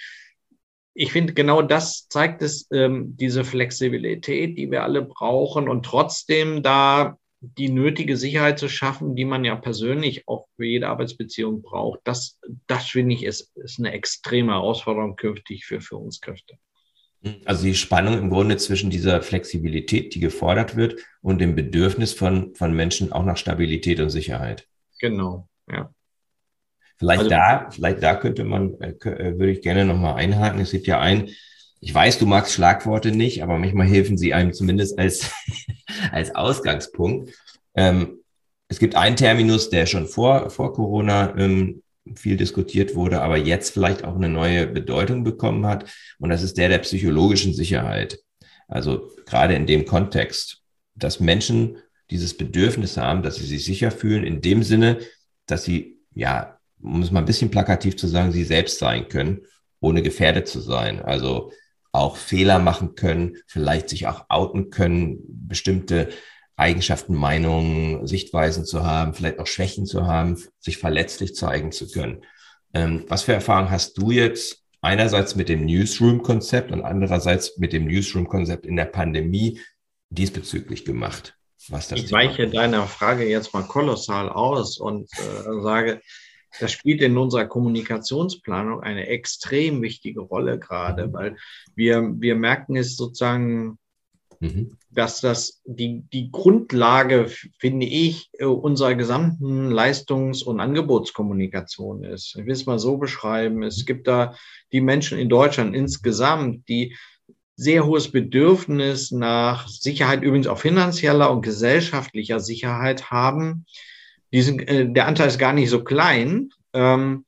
[0.95, 6.63] Ich finde, genau das zeigt es, ähm, diese Flexibilität, die wir alle brauchen und trotzdem
[6.63, 12.01] da die nötige Sicherheit zu schaffen, die man ja persönlich auch für jede Arbeitsbeziehung braucht,
[12.05, 16.59] das, das finde ich, ist, ist eine extreme Herausforderung künftig für Führungskräfte.
[17.45, 22.55] Also die Spannung im Grunde zwischen dieser Flexibilität, die gefordert wird, und dem Bedürfnis von,
[22.55, 24.67] von Menschen auch nach Stabilität und Sicherheit.
[25.01, 25.91] Genau, ja.
[26.99, 30.61] Vielleicht also, da, vielleicht da könnte man, äh, äh, würde ich gerne nochmal einhaken.
[30.61, 31.29] Es gibt ja ein,
[31.81, 35.31] ich weiß, du magst Schlagworte nicht, aber manchmal helfen sie einem zumindest als,
[36.13, 37.33] als Ausgangspunkt.
[37.75, 38.21] Ähm,
[38.69, 41.83] es gibt einen Terminus, der schon vor, vor Corona ähm,
[42.15, 45.91] viel diskutiert wurde, aber jetzt vielleicht auch eine neue Bedeutung bekommen hat.
[46.19, 48.19] Und das ist der der psychologischen Sicherheit.
[48.69, 50.63] Also gerade in dem Kontext,
[50.95, 51.79] dass Menschen
[52.11, 54.99] dieses Bedürfnis haben, dass sie sich sicher fühlen, in dem Sinne,
[55.47, 59.43] dass sie, ja, um es mal ein bisschen plakativ zu sagen, sie selbst sein können,
[59.81, 61.03] ohne gefährdet zu sein.
[61.03, 61.53] Also
[61.93, 66.11] auch Fehler machen können, vielleicht sich auch outen können, bestimmte
[66.57, 72.25] Eigenschaften, Meinungen, Sichtweisen zu haben, vielleicht auch Schwächen zu haben, sich verletzlich zeigen zu können.
[72.73, 77.87] Ähm, was für Erfahrungen hast du jetzt einerseits mit dem Newsroom-Konzept und andererseits mit dem
[77.87, 79.61] Newsroom-Konzept in der Pandemie
[80.11, 81.37] diesbezüglich gemacht?
[81.69, 86.01] Was das ich weiche deiner Frage jetzt mal kolossal aus und äh, sage,
[86.61, 91.13] das spielt in unserer Kommunikationsplanung eine extrem wichtige Rolle gerade, mhm.
[91.13, 91.37] weil
[91.75, 93.79] wir, wir merken es sozusagen,
[94.41, 94.77] mhm.
[94.91, 102.37] dass das die, die Grundlage, finde ich, unserer gesamten Leistungs- und Angebotskommunikation ist.
[102.39, 103.63] Ich will es mal so beschreiben.
[103.63, 104.35] Es gibt da
[104.73, 106.97] die Menschen in Deutschland insgesamt, die
[107.57, 113.67] sehr hohes Bedürfnis nach Sicherheit, übrigens auch finanzieller und gesellschaftlicher Sicherheit haben
[114.33, 116.51] diesen, äh, der Anteil ist gar nicht so klein.
[116.73, 117.25] Ähm.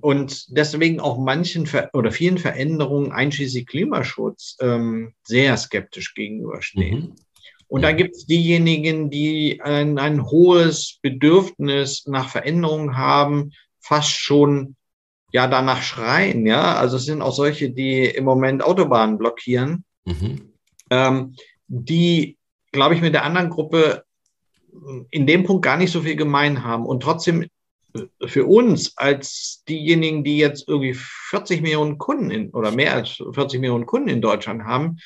[0.00, 7.00] Und deswegen auch manchen Ver oder vielen Veränderungen, einschließlich Klimaschutz, ähm, sehr skeptisch gegenüberstehen.
[7.00, 7.14] Mhm.
[7.68, 14.74] Und da gibt es diejenigen, die ein, ein hohes Bedürfnis nach Veränderung haben, fast schon
[15.32, 16.46] ja danach schreien.
[16.46, 20.52] Ja, also es sind auch solche, die im Moment Autobahnen blockieren, mhm.
[20.90, 22.38] ähm, die,
[22.72, 24.04] glaube ich, mit der anderen Gruppe
[25.10, 27.46] in dem Punkt gar nicht so viel gemein haben und trotzdem
[28.26, 33.60] für uns als diejenigen, die jetzt irgendwie 40 Millionen Kunden in, oder mehr als 40
[33.60, 34.98] Millionen Kunden in Deutschland haben,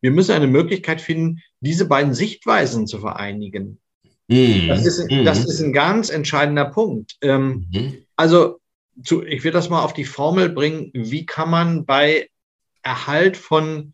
[0.00, 3.80] wir müssen eine Möglichkeit finden, diese beiden Sichtweisen zu vereinigen.
[4.28, 4.68] Mhm.
[4.68, 5.50] Das, ist, das mhm.
[5.50, 7.16] ist ein ganz entscheidender Punkt.
[7.22, 7.98] Ähm, mhm.
[8.16, 8.60] Also,
[9.02, 12.30] zu, ich will das mal auf die Formel bringen, wie kann man bei
[12.82, 13.92] Erhalt von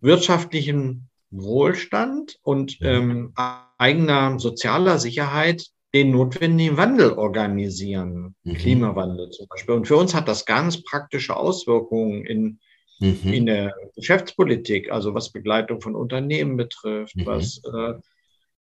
[0.00, 3.34] wirtschaftlichem Wohlstand und ähm,
[3.78, 8.54] eigener sozialer Sicherheit den notwendigen Wandel organisieren, mhm.
[8.54, 9.74] Klimawandel zum Beispiel.
[9.74, 12.60] Und für uns hat das ganz praktische Auswirkungen in,
[13.00, 13.32] mhm.
[13.32, 17.26] in der Geschäftspolitik, also was Begleitung von Unternehmen betrifft, mhm.
[17.26, 17.94] was, äh,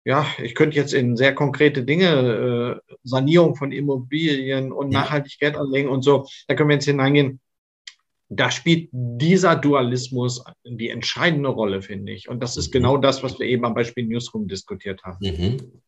[0.05, 4.91] ja, ich könnte jetzt in sehr konkrete Dinge, äh, Sanierung von Immobilien und.
[4.91, 7.41] Nachhaltigkeit anlegen und so, da können wir jetzt hineingehen.
[8.29, 12.31] Da spielt dieser Dualismus die entscheidende Rolle, finde ich.
[12.31, 12.73] Und das ist mhm.
[12.73, 15.19] genau das, was wir eben am Beispiel Newsroom diskutiert haben.
[15.21, 15.83] Mhm.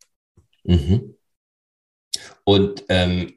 [0.64, 1.14] Mhm.
[2.44, 3.34] Und ähm,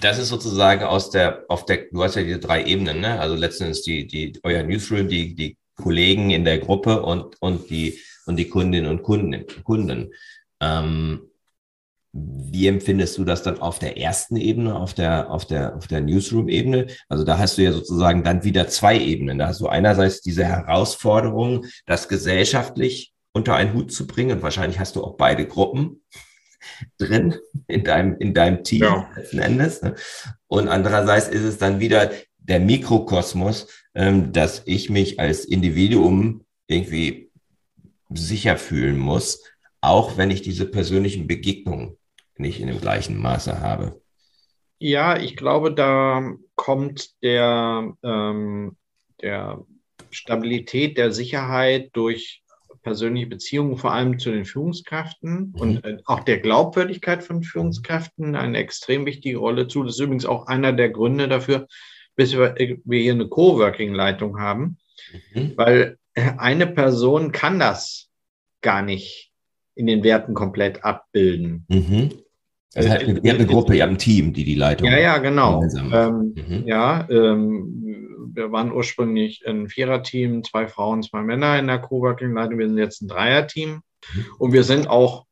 [0.00, 3.20] das ist sozusagen aus der, auf der, du hast ja diese drei Ebenen, ne?
[3.20, 7.98] Also letztendlich die, die, euer Newsroom, die, die Kollegen in der Gruppe und, und die,
[8.26, 10.12] und die Kundinnen und Kunden, Kunden.
[10.60, 11.30] Ähm,
[12.12, 16.00] wie empfindest du das dann auf der ersten Ebene, auf der, auf der, auf der
[16.00, 16.88] Newsroom-Ebene?
[17.08, 19.38] Also da hast du ja sozusagen dann wieder zwei Ebenen.
[19.38, 24.38] Da hast du einerseits diese Herausforderung, das gesellschaftlich unter einen Hut zu bringen.
[24.38, 26.02] Und wahrscheinlich hast du auch beide Gruppen
[26.98, 29.10] drin in deinem, in deinem Team ja.
[29.16, 29.82] letzten Endes.
[29.82, 29.94] Ne?
[30.46, 37.30] Und andererseits ist es dann wieder der Mikrokosmos, ähm, dass ich mich als Individuum irgendwie
[38.10, 39.42] sicher fühlen muss,
[39.80, 41.96] auch wenn ich diese persönlichen Begegnungen
[42.36, 44.00] nicht in dem gleichen Maße habe.
[44.78, 48.76] Ja, ich glaube, da kommt der, ähm,
[49.20, 49.64] der
[50.10, 52.42] Stabilität, der Sicherheit durch
[52.82, 55.60] persönliche Beziehungen, vor allem zu den Führungskräften mhm.
[55.60, 59.82] und äh, auch der Glaubwürdigkeit von Führungskräften eine extrem wichtige Rolle zu.
[59.82, 61.66] Das ist übrigens auch einer der Gründe dafür,
[62.16, 64.78] bis wir, äh, wir hier eine Coworking-Leitung haben,
[65.34, 65.52] mhm.
[65.56, 68.08] weil äh, eine Person kann das
[68.60, 69.30] gar nicht
[69.74, 71.66] in den Werten komplett abbilden.
[71.68, 72.10] Mhm.
[72.74, 74.88] Also ihr habt eine Gruppe, ihr habt ein Team, die die Leitung.
[74.88, 75.62] Ja, ja, genau.
[75.62, 76.62] Ähm, mhm.
[76.66, 77.89] Ja, ähm,
[78.34, 82.58] wir waren ursprünglich ein Viererteam, zwei Frauen, zwei Männer in der Coworking-Leitung.
[82.58, 83.82] Wir sind jetzt ein Dreierteam
[84.14, 84.26] mhm.
[84.38, 85.26] und wir sind auch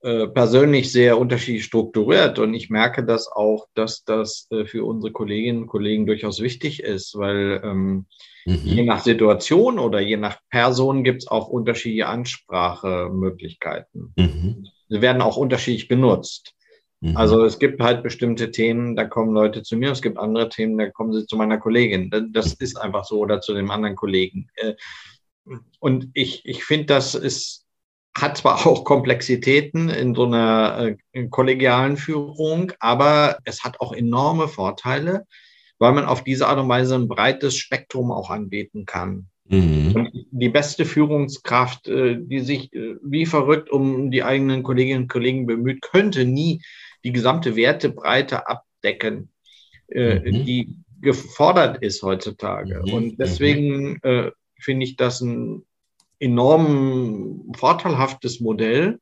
[0.00, 5.12] äh, persönlich sehr unterschiedlich strukturiert und ich merke das auch, dass das äh, für unsere
[5.12, 8.06] Kolleginnen und Kollegen durchaus wichtig ist, weil ähm,
[8.46, 8.60] mhm.
[8.62, 14.14] je nach Situation oder je nach Person gibt es auch unterschiedliche Ansprachemöglichkeiten.
[14.16, 14.68] Mhm.
[14.88, 16.54] Sie werden auch unterschiedlich genutzt.
[17.00, 17.16] Mhm.
[17.16, 20.78] Also es gibt halt bestimmte Themen, da kommen Leute zu mir, es gibt andere Themen,
[20.78, 22.10] da kommen sie zu meiner Kollegin.
[22.32, 24.48] Das ist einfach so oder zu dem anderen Kollegen.
[24.54, 24.74] Äh,
[25.78, 27.66] und ich, ich finde, das ist,
[28.16, 34.48] hat zwar auch Komplexitäten in so einer äh, kollegialen Führung, aber es hat auch enorme
[34.48, 35.24] Vorteile,
[35.78, 39.28] weil man auf diese Art und Weise ein breites Spektrum auch anbieten kann.
[39.50, 40.10] Mhm.
[40.30, 45.80] die beste Führungskraft, äh, die sich wie verrückt um die eigenen Kolleginnen und Kollegen bemüht,
[45.80, 46.60] könnte nie
[47.04, 49.30] die gesamte Wertebreite abdecken,
[49.88, 50.44] äh, mhm.
[50.44, 52.82] die gefordert ist heutzutage.
[52.84, 52.92] Mhm.
[52.92, 54.30] Und deswegen äh,
[54.60, 55.64] finde ich das ein
[56.18, 58.98] enorm vorteilhaftes Modell.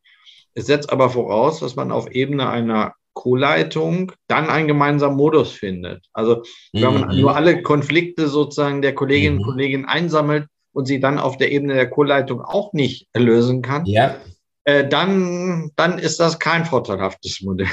[0.54, 6.04] Es setzt aber voraus, dass man auf Ebene einer Co-Leitung dann einen gemeinsamen Modus findet.
[6.12, 7.20] Also wenn man mhm.
[7.20, 9.50] nur alle Konflikte sozusagen der Kolleginnen und mhm.
[9.50, 14.16] Kollegen einsammelt und sie dann auf der Ebene der Co-Leitung auch nicht lösen kann, ja
[14.66, 17.68] äh, dann, dann ist das kein vorteilhaftes Modell.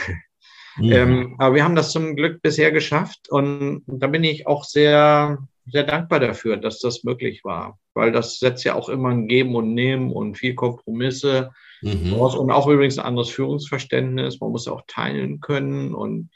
[0.77, 0.91] Mhm.
[0.91, 5.39] Ähm, aber wir haben das zum Glück bisher geschafft und da bin ich auch sehr,
[5.65, 9.55] sehr dankbar dafür, dass das möglich war, weil das setzt ja auch immer ein Geben
[9.55, 11.51] und Nehmen und viel Kompromisse
[11.81, 12.13] mhm.
[12.13, 14.39] und auch übrigens ein anderes Führungsverständnis.
[14.39, 16.29] Man muss auch teilen können und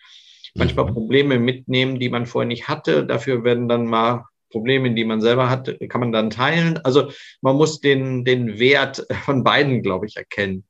[0.56, 0.94] manchmal mhm.
[0.94, 3.06] Probleme mitnehmen, die man vorher nicht hatte.
[3.06, 6.78] Dafür werden dann mal Probleme, die man selber hat, kann man dann teilen.
[6.80, 10.64] Also man muss den, den Wert von beiden, glaube ich, erkennen.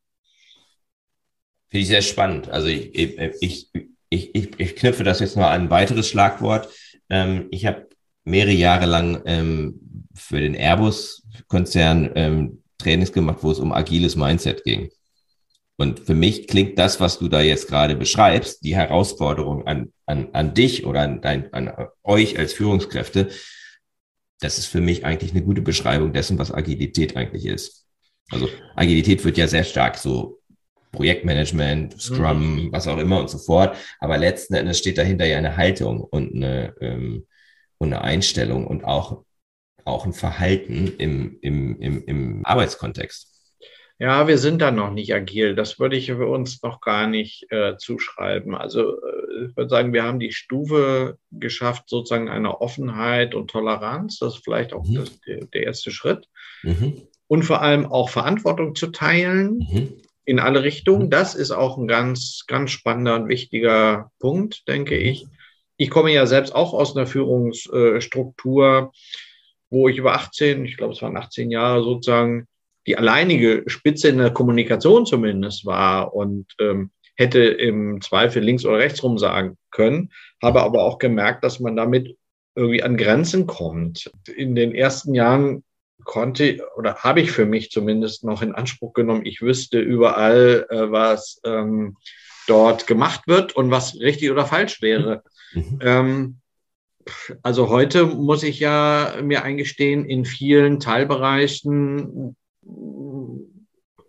[1.69, 2.49] Finde ich sehr spannend.
[2.49, 3.71] Also ich, ich,
[4.09, 6.69] ich, ich, ich knüpfe das jetzt noch an ein weiteres Schlagwort.
[7.09, 7.87] Ähm, ich habe
[8.23, 14.63] mehrere Jahre lang ähm, für den Airbus-Konzern ähm, Trainings gemacht, wo es um agiles Mindset
[14.63, 14.89] ging.
[15.77, 20.29] Und für mich klingt das, was du da jetzt gerade beschreibst, die Herausforderung an, an,
[20.33, 21.71] an dich oder an, dein, an
[22.04, 23.29] euch als Führungskräfte,
[24.40, 27.85] das ist für mich eigentlich eine gute Beschreibung dessen, was Agilität eigentlich ist.
[28.29, 30.40] Also Agilität wird ja sehr stark so
[30.92, 32.71] Projektmanagement, Scrum, mhm.
[32.71, 33.75] was auch immer und so fort.
[34.00, 37.25] Aber letzten Endes steht dahinter ja eine Haltung und eine, ähm,
[37.77, 39.23] und eine Einstellung und auch,
[39.85, 43.37] auch ein Verhalten im, im, im, im Arbeitskontext.
[44.00, 45.56] Ja, wir sind da noch nicht agil.
[45.56, 48.54] Das würde ich für uns noch gar nicht äh, zuschreiben.
[48.54, 54.19] Also äh, ich würde sagen, wir haben die Stufe geschafft, sozusagen einer Offenheit und Toleranz.
[54.19, 54.95] Das ist vielleicht auch mhm.
[54.95, 56.27] das, der, der, erste Schritt.
[56.62, 57.02] Mhm.
[57.25, 59.93] Und vor allem auch Verantwortung zu teilen mhm.
[60.25, 61.08] in alle Richtungen.
[61.08, 61.10] Mhm.
[61.10, 65.02] Das ist auch ein ganz, ganz spannender und wichtiger Punkt, denke mhm.
[65.02, 65.27] ich.
[65.75, 68.91] Ich komme ja selbst auch aus einer Führungsstruktur,
[69.71, 72.48] wo ich über 18, ich glaube, es waren 18 Jahre sozusagen
[72.88, 78.77] die alleinige Spitze in der Kommunikation zumindest war und ähm, hätte im Zweifel links oder
[78.77, 80.12] rechts rum sagen können,
[80.42, 82.15] habe aber auch gemerkt, dass man damit
[82.56, 84.10] irgendwie an Grenzen kommt.
[84.35, 85.63] In den ersten Jahren
[86.06, 90.92] konnte oder habe ich für mich zumindest noch in Anspruch genommen, ich wüsste überall, äh,
[90.92, 91.98] was ähm,
[92.48, 95.23] dort gemacht wird und was richtig oder falsch wäre.
[95.54, 95.79] Mhm.
[95.81, 96.38] Ähm,
[97.42, 102.35] also heute muss ich ja mir eingestehen, in vielen Teilbereichen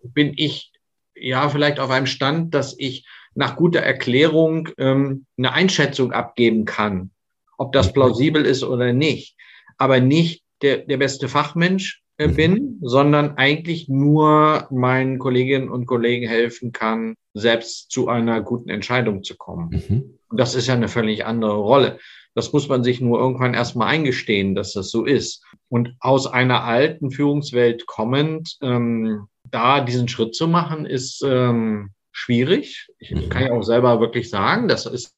[0.03, 0.71] bin ich
[1.15, 7.11] ja vielleicht auf einem Stand, dass ich nach guter Erklärung ähm, eine Einschätzung abgeben kann,
[7.57, 9.35] ob das plausibel ist oder nicht,
[9.77, 12.35] aber nicht der, der beste Fachmensch äh, mhm.
[12.35, 19.23] bin, sondern eigentlich nur meinen Kolleginnen und Kollegen helfen kann, selbst zu einer guten Entscheidung
[19.23, 19.69] zu kommen.
[19.69, 20.19] Mhm.
[20.27, 21.99] Und das ist ja eine völlig andere Rolle.
[22.35, 25.43] Das muss man sich nur irgendwann erstmal eingestehen, dass das so ist.
[25.67, 32.87] Und aus einer alten Führungswelt kommend, ähm, da diesen Schritt zu machen, ist ähm, schwierig.
[32.99, 33.29] Ich mhm.
[33.29, 35.13] kann ja auch selber wirklich sagen, das ist,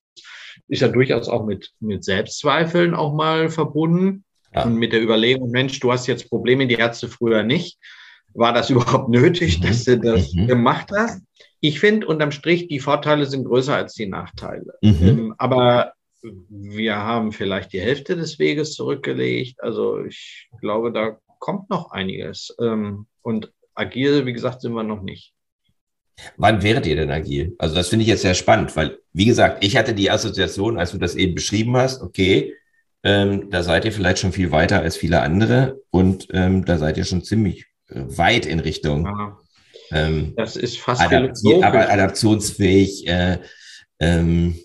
[0.68, 4.24] ist ja durchaus auch mit, mit Selbstzweifeln auch mal verbunden.
[4.54, 4.66] Ja.
[4.66, 7.78] Und mit der Überlegung, Mensch, du hast jetzt Probleme, die Ärzte früher nicht.
[8.34, 9.64] War das überhaupt nötig, mhm.
[9.64, 10.48] dass du das mhm.
[10.48, 11.22] gemacht hast?
[11.60, 14.74] Ich finde unterm Strich, die Vorteile sind größer als die Nachteile.
[14.82, 14.98] Mhm.
[15.02, 15.94] Ähm, aber
[16.24, 19.62] wir haben vielleicht die Hälfte des Weges zurückgelegt.
[19.62, 22.56] Also ich glaube, da kommt noch einiges.
[22.60, 25.34] Ähm, und agil, wie gesagt, sind wir noch nicht.
[26.38, 27.56] Wann wäret ihr denn agil?
[27.58, 30.92] Also das finde ich jetzt sehr spannend, weil, wie gesagt, ich hatte die Assoziation, als
[30.92, 32.54] du das eben beschrieben hast, okay,
[33.04, 36.98] ähm, da seid ihr vielleicht schon viel weiter als viele andere und ähm, da seid
[36.98, 39.40] ihr schon ziemlich äh, weit in Richtung.
[39.92, 43.08] Ähm, das ist fast adapti aber adaptionsfähig.
[43.08, 43.40] Äh,
[44.00, 44.60] ähm,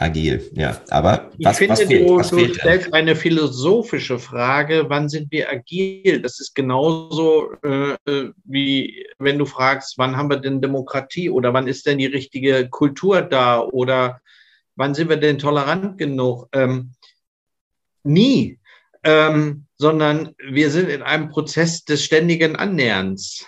[0.00, 0.80] agil, ja.
[0.88, 2.08] Aber was, ich finde, was fehlt?
[2.08, 6.22] du, was du stellst eine philosophische Frage, wann sind wir agil?
[6.22, 11.52] Das ist genauso äh, äh, wie wenn du fragst, wann haben wir denn Demokratie oder
[11.52, 14.20] wann ist denn die richtige Kultur da oder
[14.76, 16.48] wann sind wir denn tolerant genug?
[16.52, 16.92] Ähm,
[18.02, 18.58] nie,
[19.04, 23.46] ähm, sondern wir sind in einem Prozess des ständigen Annäherns.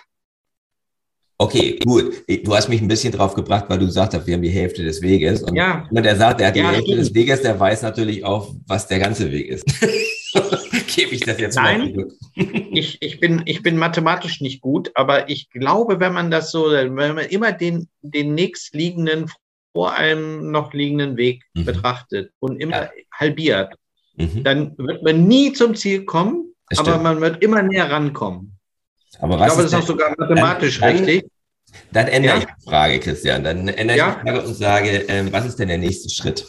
[1.37, 2.23] Okay, gut.
[2.43, 4.83] Du hast mich ein bisschen drauf gebracht, weil du gesagt hast, wir haben die Hälfte
[4.83, 5.43] des Weges.
[5.43, 5.87] Und ja.
[5.91, 7.01] wenn der sagt, er hat die ja, Hälfte stimmt.
[7.01, 9.65] des Weges, der weiß natürlich auch, was der ganze Weg ist.
[10.95, 12.07] Gebe ich das jetzt Nein, mal.
[12.71, 16.71] ich, ich, bin, ich bin mathematisch nicht gut, aber ich glaube, wenn man das so,
[16.71, 19.29] wenn man immer den, den nächstliegenden,
[19.73, 21.65] vor einem noch liegenden Weg mhm.
[21.65, 22.89] betrachtet und immer ja.
[23.11, 23.73] halbiert,
[24.15, 24.43] mhm.
[24.43, 28.52] dann wird man nie zum Ziel kommen, aber man wird immer näher rankommen.
[29.19, 31.29] Aber was ich glaube, das ist auch sogar mathematisch dann, richtig.
[31.91, 32.39] Dann ändere ja?
[32.39, 33.43] ich die Frage, Christian.
[33.43, 34.09] Dann ändere ja?
[34.09, 36.47] ich die Frage und sage, ähm, was ist denn der nächste Schritt,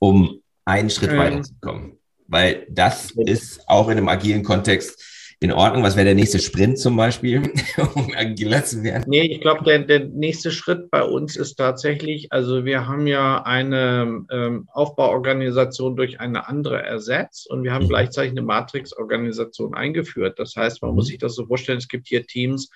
[0.00, 1.98] um einen Schritt ähm, weiterzukommen?
[2.28, 5.02] Weil das ist auch in einem agilen Kontext
[5.40, 5.82] in Ordnung?
[5.82, 7.42] Was wäre der nächste Sprint zum Beispiel,
[7.94, 9.04] um agiler zu werden?
[9.08, 13.42] Nee, ich glaube, der, der nächste Schritt bei uns ist tatsächlich, also wir haben ja
[13.42, 17.90] eine ähm, Aufbauorganisation durch eine andere ersetzt und wir haben mhm.
[17.90, 20.38] gleichzeitig eine Matrix-Organisation eingeführt.
[20.38, 20.96] Das heißt, man mhm.
[20.96, 22.70] muss sich das so vorstellen, es gibt hier Teams,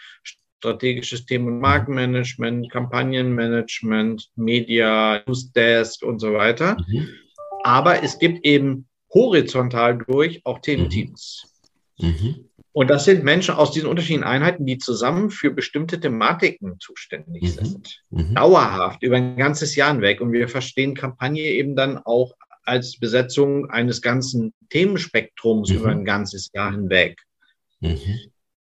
[0.61, 6.77] strategisches Themen- und Markenmanagement, Kampagnenmanagement, Media, Newsdesk und so weiter.
[6.87, 7.09] Mhm.
[7.65, 11.51] Aber es gibt eben horizontal durch auch Thementeams.
[11.99, 12.50] Mhm.
[12.73, 17.49] Und das sind Menschen aus diesen unterschiedlichen Einheiten, die zusammen für bestimmte Thematiken zuständig mhm.
[17.49, 18.03] sind.
[18.11, 18.35] Mhm.
[18.35, 20.21] Dauerhaft, über ein ganzes Jahr hinweg.
[20.21, 25.77] Und wir verstehen Kampagne eben dann auch als Besetzung eines ganzen Themenspektrums mhm.
[25.77, 27.21] über ein ganzes Jahr hinweg.
[27.81, 28.21] Mhm.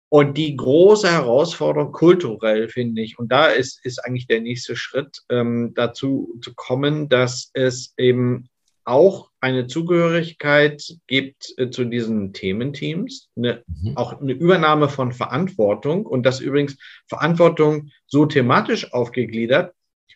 [0.08, 5.22] Und die große Herausforderung kulturell finde ich, und da ist, ist eigentlich der nächste Schritt,
[5.30, 8.50] ähm, dazu zu kommen, dass es eben
[8.90, 13.96] auch eine Zugehörigkeit gibt äh, zu diesen Thementeams, eine, mhm.
[13.96, 16.78] auch eine Übernahme von Verantwortung und dass übrigens
[17.08, 19.74] Verantwortung so thematisch aufgegliedert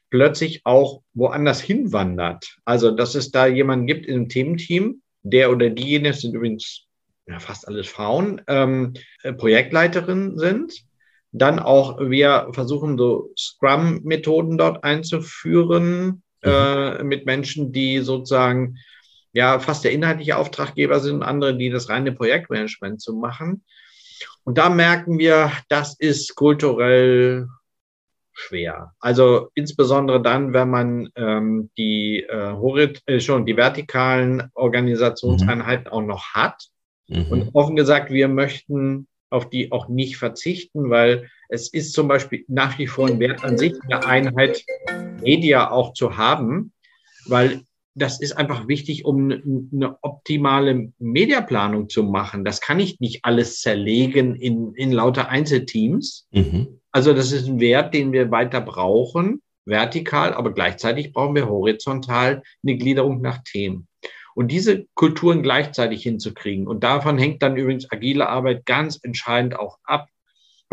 [0.10, 2.58] plötzlich auch woanders hinwandert.
[2.66, 6.86] Also, dass es da jemanden gibt in einem Thementeam, der oder diejenige sind übrigens
[7.28, 8.94] ja, fast alles Frauen, ähm,
[9.24, 10.84] äh, Projektleiterinnen sind.
[11.32, 16.23] Dann auch, wir versuchen so Scrum-Methoden dort einzuführen.
[16.44, 18.78] Äh, mit Menschen, die sozusagen
[19.34, 23.64] ja fast der inhaltliche Auftraggeber sind, andere, die das reine Projektmanagement zu machen.
[24.44, 27.48] Und da merken wir, das ist kulturell
[28.34, 28.94] schwer.
[29.00, 35.92] Also insbesondere dann, wenn man ähm, die, äh, äh, schon die vertikalen Organisationseinheiten mhm.
[35.92, 36.68] auch noch hat.
[37.08, 37.26] Mhm.
[37.30, 42.44] Und offen gesagt, wir möchten auf die auch nicht verzichten, weil es ist zum Beispiel
[42.48, 44.66] nach wie vor ein Wert an sich, eine Einheit
[45.22, 46.74] Media auch zu haben,
[47.28, 47.62] weil
[47.94, 49.32] das ist einfach wichtig, um
[49.72, 52.44] eine optimale Mediaplanung zu machen.
[52.44, 56.28] Das kann ich nicht alles zerlegen in, in lauter Einzelteams.
[56.32, 56.80] Mhm.
[56.92, 62.42] Also das ist ein Wert, den wir weiter brauchen, vertikal, aber gleichzeitig brauchen wir horizontal
[62.64, 63.88] eine Gliederung nach Themen.
[64.34, 66.68] Und diese Kulturen gleichzeitig hinzukriegen.
[66.68, 70.08] Und davon hängt dann übrigens agile Arbeit ganz entscheidend auch ab,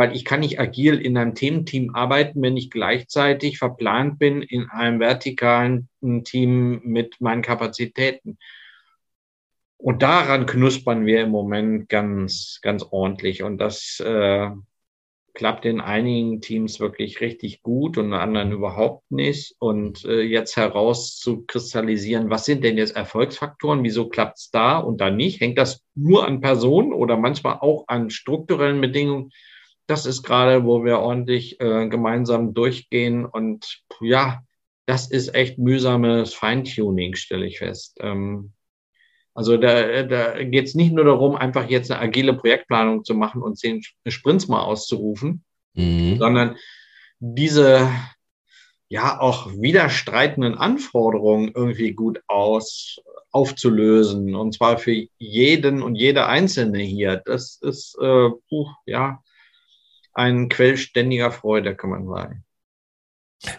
[0.01, 4.71] weil ich kann nicht agil in einem Thementeam arbeiten, wenn ich gleichzeitig verplant bin in
[4.71, 5.91] einem vertikalen
[6.25, 8.39] Team mit meinen Kapazitäten.
[9.77, 13.43] Und daran knuspern wir im Moment ganz, ganz ordentlich.
[13.43, 14.49] Und das äh,
[15.35, 19.55] klappt in einigen Teams wirklich richtig gut und in anderen überhaupt nicht.
[19.59, 25.11] Und äh, jetzt herauszukristallisieren, was sind denn jetzt Erfolgsfaktoren, wieso klappt es da und da
[25.11, 25.43] nicht?
[25.43, 29.31] Hängt das nur an Personen oder manchmal auch an strukturellen Bedingungen?
[29.91, 33.27] Das ist gerade, wo wir ordentlich äh, gemeinsam durchgehen.
[33.27, 34.45] Und ja,
[34.87, 37.99] das ist echt mühsames Feintuning, stelle ich fest.
[38.01, 38.53] Ähm,
[39.35, 43.43] also da, da geht es nicht nur darum, einfach jetzt eine agile Projektplanung zu machen
[43.43, 46.19] und zehn Sprints mal auszurufen, mhm.
[46.19, 46.57] sondern
[47.19, 47.91] diese
[48.89, 52.97] ja auch widerstreitenden Anforderungen irgendwie gut aus
[53.33, 57.23] aufzulösen und zwar für jeden und jede Einzelne hier.
[57.25, 59.23] Das ist äh, puh, ja
[60.15, 62.45] ein Quell ständiger Freude, kann man sagen.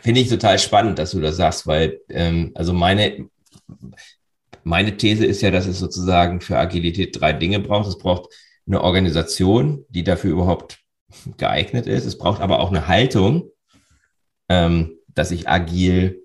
[0.02, 3.30] Finde ich total spannend, dass du das sagst, weil ähm, also meine,
[4.64, 7.88] meine These ist ja, dass es sozusagen für Agilität drei Dinge braucht.
[7.88, 8.30] Es braucht
[8.68, 10.80] eine Organisation, die dafür überhaupt
[11.38, 12.06] geeignet ist.
[12.06, 13.50] Es braucht aber auch eine Haltung,
[14.50, 16.22] ähm, dass ich agil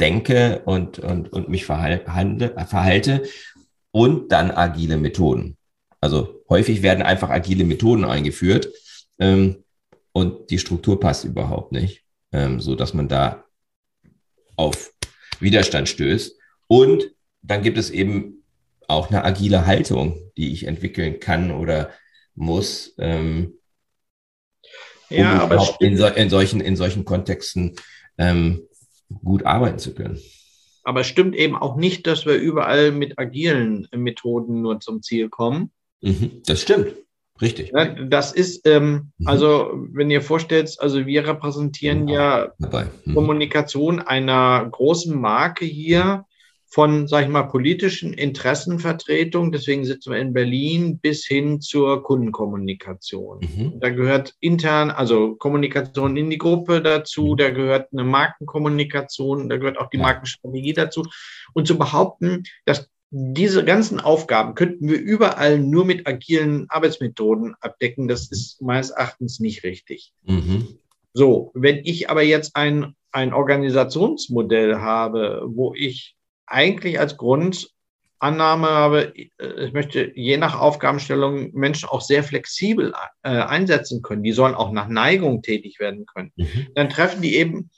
[0.00, 2.06] denke und, und, und mich verhalte,
[2.66, 3.22] verhalte
[3.90, 5.58] und dann agile Methoden.
[6.00, 8.70] Also häufig werden einfach agile Methoden eingeführt
[9.20, 9.64] ähm,
[10.12, 13.44] und die Struktur passt überhaupt nicht, ähm, so dass man da
[14.56, 14.92] auf
[15.38, 16.36] Widerstand stößt.
[16.66, 17.12] Und
[17.42, 18.42] dann gibt es eben
[18.88, 21.90] auch eine agile Haltung, die ich entwickeln kann oder
[22.34, 23.54] muss, ähm,
[25.10, 25.44] um ja,
[25.80, 27.76] in, so, in, solchen, in solchen Kontexten
[28.18, 28.62] ähm,
[29.24, 30.20] gut arbeiten zu können.
[30.82, 35.28] Aber es stimmt eben auch nicht, dass wir überall mit agilen Methoden nur zum Ziel
[35.28, 35.72] kommen.
[36.00, 36.94] Mhm, das stimmt.
[37.40, 37.72] Richtig.
[38.08, 39.26] Das ist, ähm, mhm.
[39.26, 43.14] also wenn ihr vorstellt, also wir repräsentieren ja, ja mhm.
[43.14, 46.24] Kommunikation einer großen Marke hier
[46.72, 53.40] von, sag ich mal, politischen Interessenvertretung, deswegen sitzen wir in Berlin, bis hin zur Kundenkommunikation.
[53.40, 53.80] Mhm.
[53.80, 57.36] Da gehört intern, also Kommunikation in die Gruppe dazu, mhm.
[57.38, 61.04] da gehört eine Markenkommunikation, da gehört auch die Markenstrategie dazu.
[61.54, 68.06] Und zu behaupten, dass diese ganzen Aufgaben könnten wir überall nur mit agilen Arbeitsmethoden abdecken.
[68.06, 70.12] Das ist meines Erachtens nicht richtig.
[70.22, 70.78] Mhm.
[71.12, 76.14] So, wenn ich aber jetzt ein, ein Organisationsmodell habe, wo ich
[76.46, 82.92] eigentlich als Grundannahme habe, äh, ich möchte je nach Aufgabenstellung Menschen auch sehr flexibel
[83.24, 84.22] äh, einsetzen können.
[84.22, 86.32] Die sollen auch nach Neigung tätig werden können.
[86.36, 86.68] Mhm.
[86.76, 87.70] Dann treffen die eben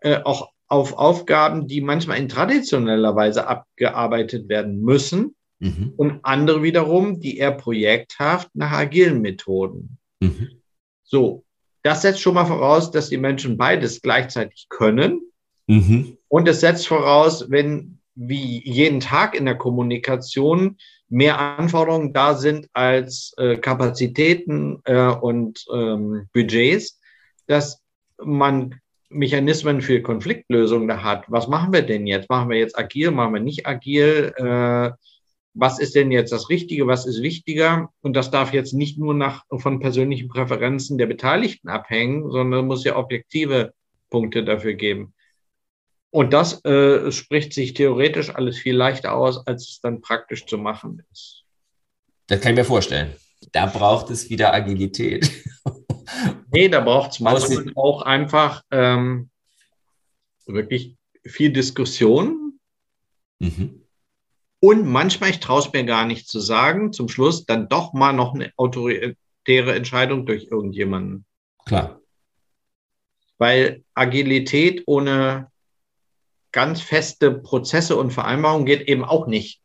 [0.00, 5.92] äh, auch auf Aufgaben, die manchmal in traditioneller Weise abgearbeitet werden müssen mhm.
[5.96, 9.98] und andere wiederum, die eher projekthaft nach agilen Methoden.
[10.20, 10.48] Mhm.
[11.02, 11.44] So,
[11.82, 15.20] das setzt schon mal voraus, dass die Menschen beides gleichzeitig können.
[15.66, 16.16] Mhm.
[16.28, 20.76] Und es setzt voraus, wenn wie jeden Tag in der Kommunikation
[21.08, 27.00] mehr Anforderungen da sind als äh, Kapazitäten äh, und ähm, Budgets,
[27.46, 27.82] dass
[28.22, 28.76] man
[29.10, 31.24] Mechanismen für Konfliktlösung da hat.
[31.28, 32.30] Was machen wir denn jetzt?
[32.30, 34.32] Machen wir jetzt agil, machen wir nicht agil?
[34.36, 34.90] Äh,
[35.52, 37.90] was ist denn jetzt das Richtige, was ist wichtiger?
[38.02, 42.84] Und das darf jetzt nicht nur nach, von persönlichen Präferenzen der Beteiligten abhängen, sondern muss
[42.84, 43.74] ja objektive
[44.10, 45.12] Punkte dafür geben.
[46.10, 50.58] Und das äh, spricht sich theoretisch alles viel leichter aus, als es dann praktisch zu
[50.58, 51.44] machen ist.
[52.26, 53.12] Das kann ich mir vorstellen.
[53.52, 55.30] Da braucht es wieder Agilität.
[56.52, 59.30] Nee, da braucht es manchmal auch einfach ähm,
[60.46, 62.58] wirklich viel Diskussion.
[63.38, 63.82] Mhm.
[64.60, 68.12] Und manchmal, ich traue es mir gar nicht zu sagen, zum Schluss dann doch mal
[68.12, 71.24] noch eine autoritäre Entscheidung durch irgendjemanden.
[71.64, 72.00] Klar.
[73.38, 75.50] Weil Agilität ohne
[76.52, 79.62] ganz feste Prozesse und Vereinbarungen geht eben auch nicht.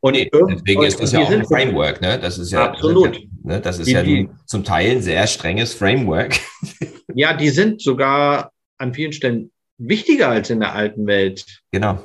[0.00, 2.18] Und nee, deswegen ist das ja auch ein Framework, ne?
[2.20, 3.20] Das ist ja, absolut.
[3.48, 6.38] Das ist ja Ne, das ist die, ja die, zum Teil ein sehr strenges Framework.
[7.14, 11.46] Ja, die sind sogar an vielen Stellen wichtiger als in der alten Welt.
[11.72, 12.04] Genau.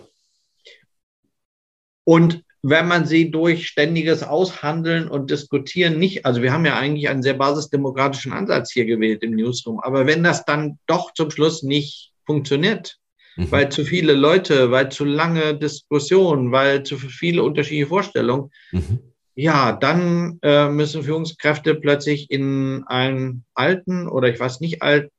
[2.06, 7.10] Und wenn man sie durch ständiges Aushandeln und Diskutieren nicht, also wir haben ja eigentlich
[7.10, 11.62] einen sehr basisdemokratischen Ansatz hier gewählt im Newsroom, aber wenn das dann doch zum Schluss
[11.62, 12.98] nicht funktioniert,
[13.36, 13.52] mhm.
[13.52, 19.13] weil zu viele Leute, weil zu lange Diskussionen, weil zu viele unterschiedliche Vorstellungen, mhm.
[19.36, 25.12] Ja, dann äh, müssen Führungskräfte plötzlich in einen alten oder ich weiß nicht alt,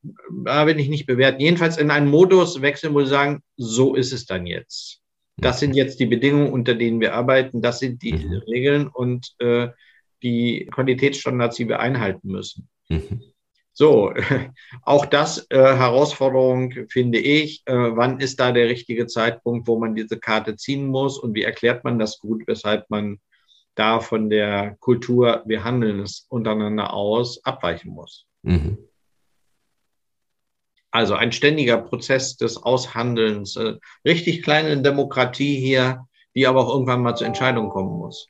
[0.45, 4.13] da bin ich nicht bewerten, jedenfalls in einen Modus wechseln, wo sie sagen, so ist
[4.13, 5.01] es dann jetzt.
[5.37, 7.61] Das sind jetzt die Bedingungen, unter denen wir arbeiten.
[7.61, 8.41] Das sind die mhm.
[8.47, 9.67] Regeln und äh,
[10.23, 12.69] die Qualitätsstandards, die wir einhalten müssen.
[12.87, 13.21] Mhm.
[13.73, 14.13] So,
[14.83, 17.63] auch das äh, Herausforderung finde ich.
[17.65, 21.43] Äh, wann ist da der richtige Zeitpunkt, wo man diese Karte ziehen muss und wie
[21.43, 23.19] erklärt man das gut, weshalb man
[23.75, 28.25] da von der Kultur, wir handeln es untereinander aus, abweichen muss.
[28.41, 28.77] Mhm.
[30.91, 33.73] Also ein ständiger Prozess des Aushandelns, äh,
[34.05, 38.29] richtig kleine Demokratie hier, die aber auch irgendwann mal zur Entscheidung kommen muss.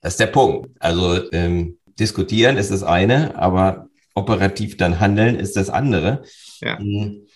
[0.00, 0.70] Das ist der Punkt.
[0.78, 6.22] Also ähm, diskutieren ist das eine, aber operativ dann handeln ist das andere.
[6.60, 6.78] Ja.
[6.78, 7.26] Hm.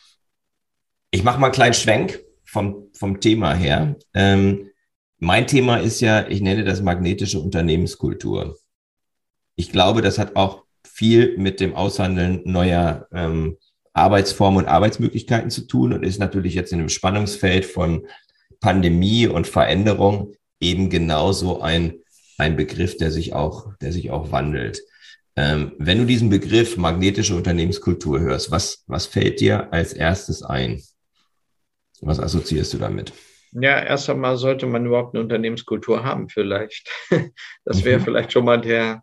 [1.10, 3.96] Ich mache mal einen kleinen Schwenk vom, vom Thema her.
[4.14, 4.67] Ähm,
[5.18, 8.56] mein Thema ist ja, ich nenne das magnetische Unternehmenskultur.
[9.56, 13.56] Ich glaube, das hat auch viel mit dem Aushandeln neuer ähm,
[13.92, 18.06] Arbeitsformen und Arbeitsmöglichkeiten zu tun und ist natürlich jetzt in dem Spannungsfeld von
[18.60, 21.94] Pandemie und Veränderung eben genauso ein,
[22.38, 24.80] ein Begriff, der sich auch, der sich auch wandelt.
[25.36, 30.82] Ähm, wenn du diesen Begriff magnetische Unternehmenskultur hörst, was, was fällt dir als erstes ein?
[32.00, 33.12] Was assoziierst du damit?
[33.52, 36.90] Ja, erst einmal sollte man überhaupt eine Unternehmenskultur haben, vielleicht.
[37.64, 38.04] Das wäre mhm.
[38.04, 39.02] vielleicht schon mal der,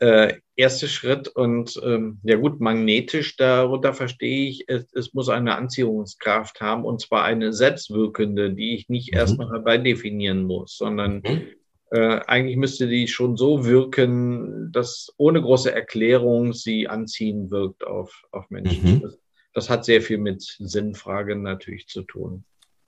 [0.00, 1.28] äh, erste Schritt.
[1.28, 7.00] Und ähm, ja gut, magnetisch, darunter verstehe ich, es, es, muss eine Anziehungskraft haben und
[7.00, 9.18] zwar eine selbstwirkende, die ich nicht mhm.
[9.18, 11.42] erst noch dabei definieren muss, sondern mhm.
[11.90, 18.24] äh, eigentlich müsste die schon so wirken, dass ohne große Erklärung sie anziehen wirkt auf,
[18.30, 18.96] auf Menschen.
[18.96, 19.00] Mhm.
[19.02, 19.18] Das,
[19.52, 22.44] das hat sehr viel mit Sinnfragen natürlich zu tun.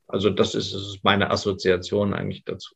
[0.09, 2.75] Also das ist, das ist meine Assoziation eigentlich dazu.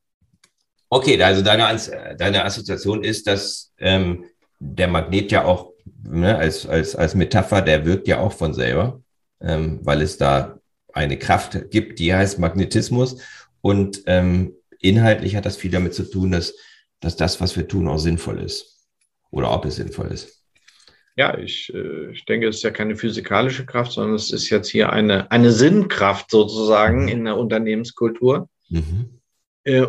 [0.88, 4.24] Okay, also deine, deine Assoziation ist, dass ähm,
[4.58, 5.72] der Magnet ja auch
[6.02, 9.00] ne, als, als, als Metapher, der wirkt ja auch von selber,
[9.40, 10.58] ähm, weil es da
[10.92, 13.18] eine Kraft gibt, die heißt Magnetismus.
[13.60, 16.54] Und ähm, inhaltlich hat das viel damit zu tun, dass,
[16.98, 18.88] dass das, was wir tun, auch sinnvoll ist.
[19.30, 20.39] Oder ob es sinnvoll ist.
[21.20, 24.70] Ja, ich, äh, ich denke, es ist ja keine physikalische Kraft, sondern es ist jetzt
[24.70, 27.08] hier eine, eine Sinnkraft sozusagen mhm.
[27.08, 28.48] in der Unternehmenskultur.
[28.70, 29.20] Mhm.
[29.64, 29.88] Äh,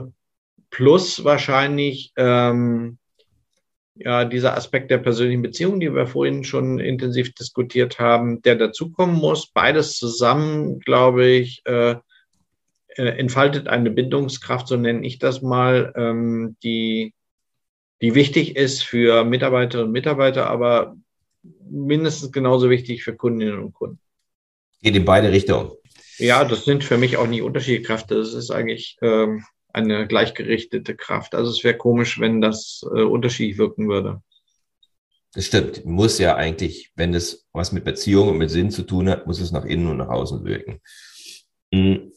[0.72, 2.98] plus wahrscheinlich ähm,
[3.96, 9.16] ja dieser Aspekt der persönlichen Beziehung, die wir vorhin schon intensiv diskutiert haben, der dazukommen
[9.16, 9.48] muss.
[9.54, 11.96] Beides zusammen, glaube ich, äh,
[12.98, 17.14] äh, entfaltet eine Bindungskraft, so nenne ich das mal, ähm, die,
[18.02, 20.98] die wichtig ist für Mitarbeiterinnen und Mitarbeiter, aber
[21.44, 24.00] mindestens genauso wichtig für Kundinnen und Kunden.
[24.82, 25.72] Geht in beide Richtungen.
[26.18, 28.16] Ja, das sind für mich auch nicht unterschiedliche Kräfte.
[28.16, 31.36] Das ist eigentlich ähm, eine gleichgerichtete Kraft.
[31.36, 34.22] Also es wäre komisch, wenn das äh, unterschiedlich wirken würde.
[35.34, 35.86] Das stimmt.
[35.86, 39.39] Muss ja eigentlich, wenn es was mit Beziehung und mit Sinn zu tun hat, muss
[39.39, 40.82] es nach innen und nach außen wirken.
[41.74, 42.12] Hm.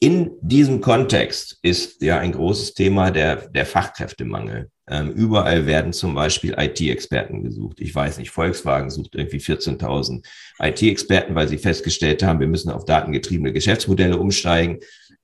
[0.00, 4.70] In diesem Kontext ist ja ein großes Thema der, der Fachkräftemangel.
[4.88, 7.80] Ähm, überall werden zum Beispiel IT-Experten gesucht.
[7.80, 10.24] Ich weiß nicht, Volkswagen sucht irgendwie 14.000
[10.60, 14.78] IT-Experten, weil sie festgestellt haben, wir müssen auf datengetriebene Geschäftsmodelle umsteigen.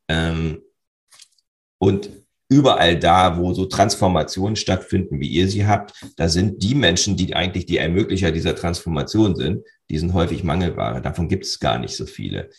[0.08, 0.62] Ähm,
[1.78, 2.10] und
[2.48, 7.34] überall da, wo so Transformationen stattfinden, wie ihr sie habt, da sind die Menschen, die
[7.34, 11.00] eigentlich die Ermöglicher dieser Transformation sind, die sind häufig Mangelware.
[11.02, 12.50] Davon gibt es gar nicht so viele.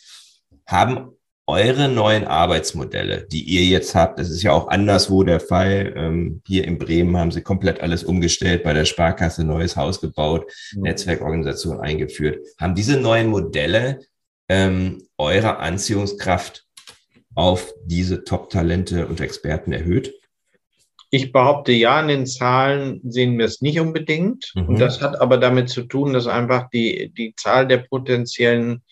[0.66, 1.10] Haben
[1.46, 5.92] eure neuen Arbeitsmodelle, die ihr jetzt habt, das ist ja auch anderswo der Fall.
[5.96, 10.50] Ähm, hier in Bremen haben sie komplett alles umgestellt, bei der Sparkasse neues Haus gebaut,
[10.74, 10.82] mhm.
[10.82, 12.38] Netzwerkorganisation eingeführt.
[12.58, 14.00] Haben diese neuen Modelle
[14.48, 16.64] ähm, eure Anziehungskraft
[17.34, 20.14] auf diese Top-Talente und Experten erhöht?
[21.10, 24.50] Ich behaupte ja, in den Zahlen sehen wir es nicht unbedingt.
[24.54, 24.68] Mhm.
[24.68, 28.82] Und das hat aber damit zu tun, dass einfach die, die Zahl der potenziellen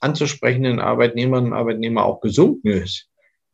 [0.00, 3.08] anzusprechenden Arbeitnehmerinnen und Arbeitnehmer auch gesunken ist.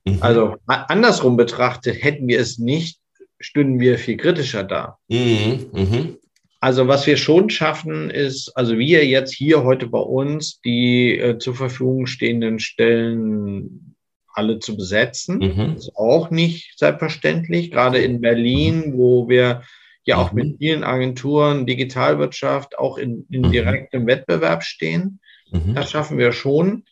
[0.04, 0.18] Mhm.
[0.20, 2.98] Also andersrum betrachtet, hätten wir es nicht,
[3.40, 4.98] stünden wir viel kritischer da.
[5.08, 5.66] Mhm.
[5.72, 6.16] Mhm.
[6.60, 11.38] Also was wir schon schaffen ist, also wir jetzt hier heute bei uns die äh,
[11.38, 13.94] zur Verfügung stehenden Stellen
[14.32, 15.38] alle zu besetzen.
[15.38, 15.76] Mhm.
[15.76, 19.62] ist auch nicht selbstverständlich, gerade in Berlin, wo wir
[20.04, 20.38] ja auch mhm.
[20.38, 23.52] mit vielen Agenturen, Digitalwirtschaft, auch in, in mhm.
[23.52, 25.20] direktem Wettbewerb stehen.
[25.50, 25.74] Mhm.
[25.74, 26.84] Das schaffen wir schon.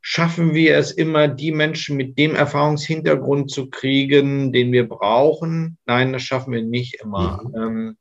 [0.00, 5.78] Schaffen wir es immer, die Menschen mit dem Erfahrungshintergrund zu kriegen, den wir brauchen?
[5.86, 7.42] Nein, das schaffen wir nicht immer.
[7.42, 7.96] Mhm.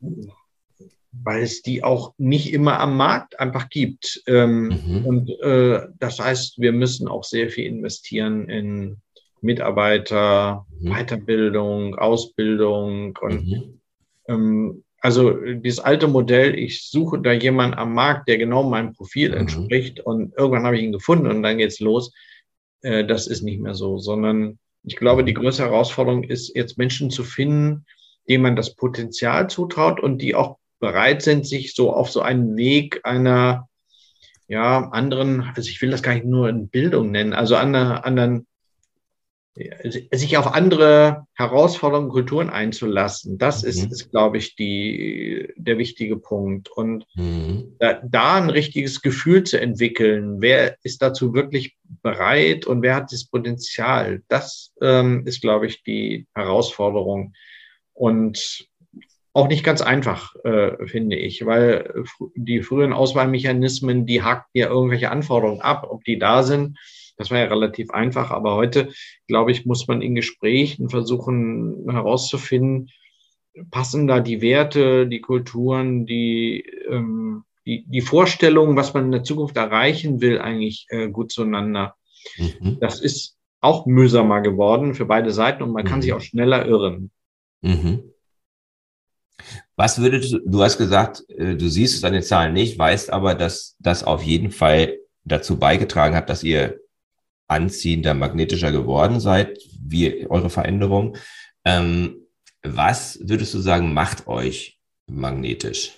[0.00, 0.26] Ähm,
[1.22, 4.22] weil es die auch nicht immer am Markt einfach gibt.
[4.26, 5.06] Ähm, mhm.
[5.06, 8.96] Und äh, das heißt, wir müssen auch sehr viel investieren in
[9.40, 10.90] Mitarbeiter, mhm.
[10.90, 13.80] Weiterbildung, Ausbildung und mhm.
[14.28, 19.32] ähm, also dieses alte Modell, ich suche da jemanden am Markt, der genau meinem Profil
[19.32, 19.36] mhm.
[19.36, 22.10] entspricht und irgendwann habe ich ihn gefunden und dann geht's los.
[22.80, 27.10] Äh, das ist nicht mehr so, sondern ich glaube, die größte Herausforderung ist jetzt Menschen
[27.10, 27.84] zu finden,
[28.30, 32.56] denen man das Potenzial zutraut und die auch bereit sind, sich so auf so einen
[32.56, 33.68] Weg einer
[34.48, 38.46] ja, anderen, also ich will das gar nicht nur in Bildung nennen, also einer anderen
[40.10, 43.38] sich auf andere Herausforderungen, Kulturen einzulassen.
[43.38, 43.68] Das mhm.
[43.68, 46.68] ist, ist, glaube ich, die, der wichtige Punkt.
[46.68, 47.76] Und mhm.
[47.78, 53.12] da, da, ein richtiges Gefühl zu entwickeln, wer ist dazu wirklich bereit und wer hat
[53.12, 57.34] das Potenzial, das ähm, ist, glaube ich, die Herausforderung.
[57.92, 58.68] Und
[59.34, 65.12] auch nicht ganz einfach, äh, finde ich, weil die früheren Auswahlmechanismen, die haken ja irgendwelche
[65.12, 66.76] Anforderungen ab, ob die da sind
[67.16, 68.88] das war ja relativ einfach, aber heute,
[69.26, 72.90] glaube ich, muss man in Gesprächen versuchen herauszufinden,
[73.70, 79.24] passen da die Werte, die Kulturen, die, ähm, die, die Vorstellungen, was man in der
[79.24, 81.94] Zukunft erreichen will, eigentlich äh, gut zueinander.
[82.36, 82.78] Mhm.
[82.80, 86.16] Das ist auch mühsamer geworden für beide Seiten und man kann sich mhm.
[86.16, 87.10] auch schneller irren.
[87.62, 88.10] Mhm.
[89.76, 93.12] Was würdest du, du hast gesagt, äh, du siehst es an den Zahlen nicht, weißt
[93.12, 96.80] aber, dass das auf jeden Fall dazu beigetragen hat, dass ihr
[97.48, 101.16] anziehender, magnetischer geworden seid, wie eure Veränderung.
[101.64, 102.26] Ähm,
[102.62, 105.92] was würdest du sagen, macht euch magnetisch?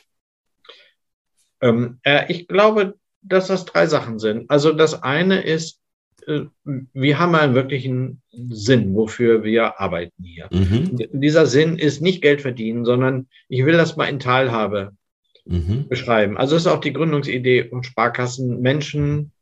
[1.61, 4.51] Ähm, äh, ich glaube, dass das drei Sachen sind.
[4.51, 5.81] Also das eine ist,
[6.27, 10.49] äh, wir haben einen wirklichen Sinn, wofür wir arbeiten hier.
[10.51, 10.99] Mhm.
[11.13, 14.93] Dieser Sinn ist nicht Geld verdienen, sondern ich will das mal in Teilhabe
[15.45, 15.89] mhm.
[15.89, 16.37] beschreiben.
[16.37, 19.33] Also das ist auch die Gründungsidee von Sparkassen, Menschen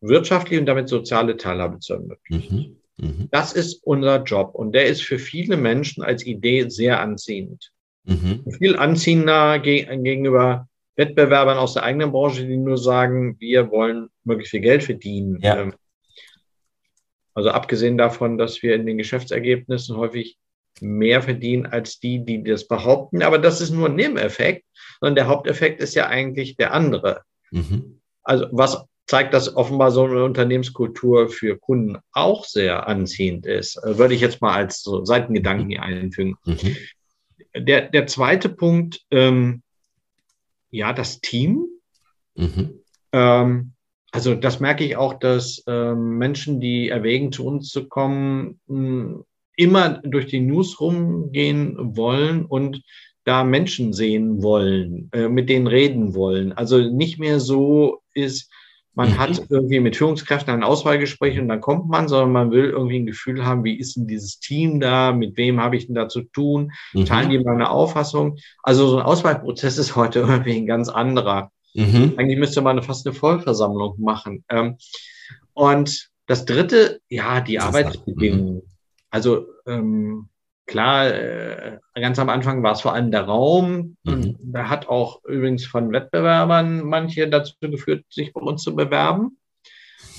[0.00, 2.80] wirtschaftliche und damit soziale Teilhabe zu ermöglichen.
[2.98, 3.06] Mhm.
[3.08, 3.28] Mhm.
[3.30, 7.72] Das ist unser Job und der ist für viele Menschen als Idee sehr anziehend.
[8.04, 8.44] Mhm.
[8.58, 14.60] Viel anziehender gegenüber Wettbewerbern aus der eigenen Branche, die nur sagen, wir wollen möglichst viel
[14.60, 15.38] Geld verdienen.
[15.40, 15.60] Ja.
[15.60, 15.74] Ähm,
[17.34, 20.38] also abgesehen davon, dass wir in den Geschäftsergebnissen häufig
[20.80, 23.22] mehr verdienen als die, die das behaupten.
[23.22, 24.64] Aber das ist nur ein Nebeneffekt,
[25.00, 27.22] sondern der Haupteffekt ist ja eigentlich der andere.
[27.50, 28.00] Mhm.
[28.22, 33.76] Also was zeigt, dass offenbar so eine Unternehmenskultur für Kunden auch sehr anziehend ist.
[33.76, 36.36] Äh, würde ich jetzt mal als so Seitengedanken hier einfügen.
[36.44, 36.76] Mhm.
[37.56, 39.62] Der, der zweite Punkt, ähm,
[40.70, 41.66] ja, das Team.
[42.34, 42.80] Mhm.
[43.12, 43.72] Ähm,
[44.12, 49.22] also das merke ich auch, dass ähm, Menschen, die erwägen, zu uns zu kommen, mh,
[49.56, 52.82] immer durch die News rumgehen wollen und
[53.24, 56.52] da Menschen sehen wollen, äh, mit denen reden wollen.
[56.52, 58.50] Also nicht mehr so ist,
[58.96, 59.18] man mhm.
[59.18, 63.06] hat irgendwie mit Führungskräften ein Auswahlgespräch und dann kommt man, sondern man will irgendwie ein
[63.06, 66.22] Gefühl haben, wie ist denn dieses Team da, mit wem habe ich denn da zu
[66.22, 67.04] tun, mhm.
[67.04, 68.38] teilen die meine Auffassung.
[68.62, 71.52] Also so ein Auswahlprozess ist heute irgendwie ein ganz anderer.
[71.74, 72.14] Mhm.
[72.16, 74.44] Eigentlich müsste man fast eine Vollversammlung machen.
[74.48, 74.78] Ähm,
[75.52, 78.62] und das dritte, ja, die Arbeitsbedingungen.
[79.10, 80.30] Also ähm,
[80.66, 83.96] Klar, äh, ganz am Anfang war es vor allem der Raum.
[84.02, 84.36] Mhm.
[84.40, 89.38] Da hat auch übrigens von Wettbewerbern manche dazu geführt, sich bei uns zu bewerben,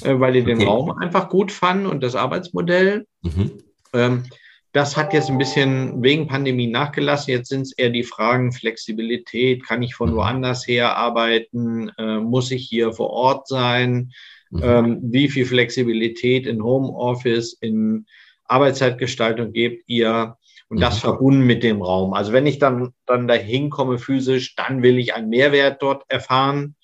[0.03, 0.55] äh, weil die okay.
[0.55, 3.05] den Raum einfach gut fanden und das Arbeitsmodell.
[3.23, 3.51] Mhm.
[3.93, 4.23] Ähm,
[4.71, 7.31] das hat jetzt ein bisschen wegen Pandemie nachgelassen.
[7.31, 9.65] Jetzt sind es eher die Fragen Flexibilität.
[9.65, 10.15] Kann ich von mhm.
[10.15, 11.89] woanders her arbeiten?
[11.97, 14.11] Äh, muss ich hier vor Ort sein?
[14.49, 14.61] Mhm.
[14.63, 18.05] Ähm, wie viel Flexibilität in Homeoffice, in
[18.47, 20.37] Arbeitszeitgestaltung gebt ihr
[20.69, 20.99] und das mhm.
[20.99, 22.13] verbunden mit dem Raum.
[22.13, 26.75] Also wenn ich dann, dann dahin komme physisch, dann will ich einen Mehrwert dort erfahren.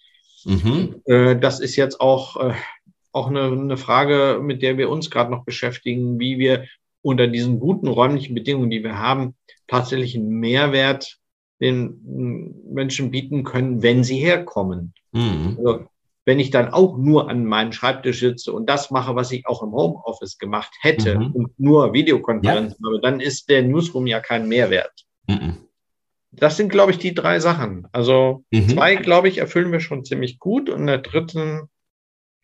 [0.46, 1.02] Mhm.
[1.06, 2.54] Äh, das ist jetzt auch, äh,
[3.12, 6.66] auch eine, eine Frage, mit der wir uns gerade noch beschäftigen, wie wir
[7.02, 9.36] unter diesen guten räumlichen Bedingungen, die wir haben,
[9.68, 11.18] tatsächlich einen Mehrwert
[11.60, 14.94] den Menschen bieten können, wenn sie herkommen.
[15.12, 15.58] Mhm.
[15.58, 15.86] Also
[16.26, 19.62] wenn ich dann auch nur an meinem Schreibtisch sitze und das mache, was ich auch
[19.62, 21.32] im Homeoffice gemacht hätte mhm.
[21.32, 22.88] und nur Videokonferenzen ja.
[22.88, 24.94] habe, dann ist der Newsroom ja kein Mehrwert.
[25.28, 25.58] Mhm.
[26.32, 27.88] Das sind, glaube ich, die drei Sachen.
[27.92, 28.70] Also mhm.
[28.70, 31.70] zwei, glaube ich, erfüllen wir schon ziemlich gut und der dritten,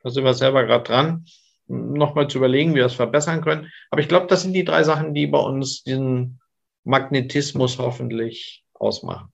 [0.03, 1.25] da sind wir selber gerade dran,
[1.67, 3.71] nochmal zu überlegen, wie wir das verbessern können.
[3.91, 6.39] Aber ich glaube, das sind die drei Sachen, die bei uns diesen
[6.83, 9.31] Magnetismus hoffentlich ausmachen.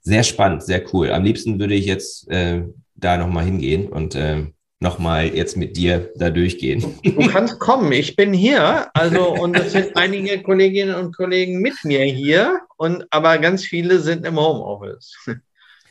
[0.00, 1.10] Sehr spannend, sehr cool.
[1.10, 2.64] Am liebsten würde ich jetzt äh,
[3.04, 4.46] da nochmal hingehen und äh,
[4.80, 6.98] nochmal jetzt mit dir da durchgehen.
[7.02, 8.88] Du kannst kommen, ich bin hier.
[8.94, 14.00] Also, und es sind einige Kolleginnen und Kollegen mit mir hier, und aber ganz viele
[14.00, 15.16] sind im Homeoffice.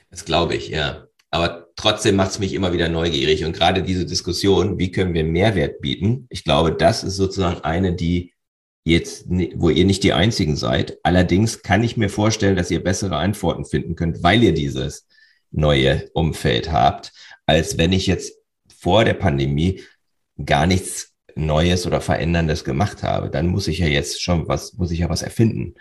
[0.09, 1.07] Das glaube ich, ja.
[1.34, 3.45] Aber trotzdem macht es mich immer wieder neugierig.
[3.45, 6.28] Und gerade diese Diskussion, wie können wir Mehrwert bieten?
[6.30, 8.34] Ich glaube, das ist sozusagen eine, die
[8.84, 10.97] jetzt, wo ihr nicht die einzigen seid.
[11.03, 15.07] Allerdings kann ich mir vorstellen, dass ihr bessere Antworten finden könnt, weil ihr dieses
[15.51, 17.13] neue Umfeld habt,
[17.45, 18.33] als wenn ich jetzt
[18.75, 19.81] vor der Pandemie
[20.43, 23.29] gar nichts Neues oder Veränderndes gemacht habe.
[23.29, 25.75] Dann muss ich ja jetzt schon was, muss ich ja was erfinden.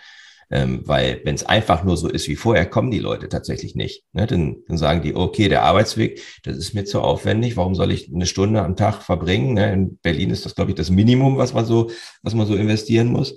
[0.52, 4.02] Ähm, weil wenn es einfach nur so ist wie vorher, kommen die Leute tatsächlich nicht.
[4.12, 4.26] Ne?
[4.26, 7.56] Dann, dann sagen die, okay, der Arbeitsweg, das ist mir zu aufwendig.
[7.56, 9.54] Warum soll ich eine Stunde am Tag verbringen?
[9.54, 9.72] Ne?
[9.72, 11.90] In Berlin ist das, glaube ich, das Minimum, was man so,
[12.22, 13.36] was man so investieren muss.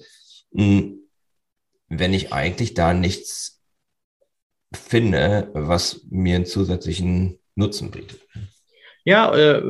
[0.56, 1.02] Hm,
[1.88, 3.62] wenn ich eigentlich da nichts
[4.74, 8.22] finde, was mir einen zusätzlichen Nutzen bietet.
[9.06, 9.62] Ja, äh,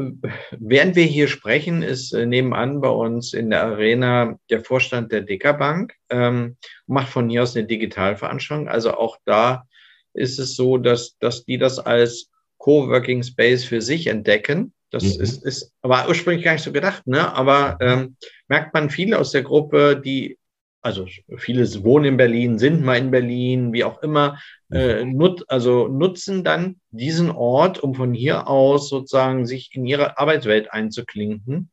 [0.52, 5.22] während wir hier sprechen, ist äh, nebenan bei uns in der Arena der Vorstand der
[5.22, 8.68] Dekabank, ähm, macht von hier aus eine Digitalveranstaltung.
[8.68, 9.66] Also auch da
[10.14, 12.30] ist es so, dass, dass die das als
[12.60, 14.74] Coworking Space für sich entdecken.
[14.92, 15.24] Das mhm.
[15.24, 17.34] ist, ist, war ursprünglich gar nicht so gedacht, ne?
[17.34, 18.16] aber ähm,
[18.48, 20.38] merkt man viele aus der Gruppe, die
[20.84, 21.08] also
[21.38, 25.18] viele wohnen in Berlin, sind mal in Berlin, wie auch immer, äh, mhm.
[25.18, 30.72] nut, also nutzen dann diesen Ort, um von hier aus sozusagen sich in ihre Arbeitswelt
[30.74, 31.72] einzuklinken.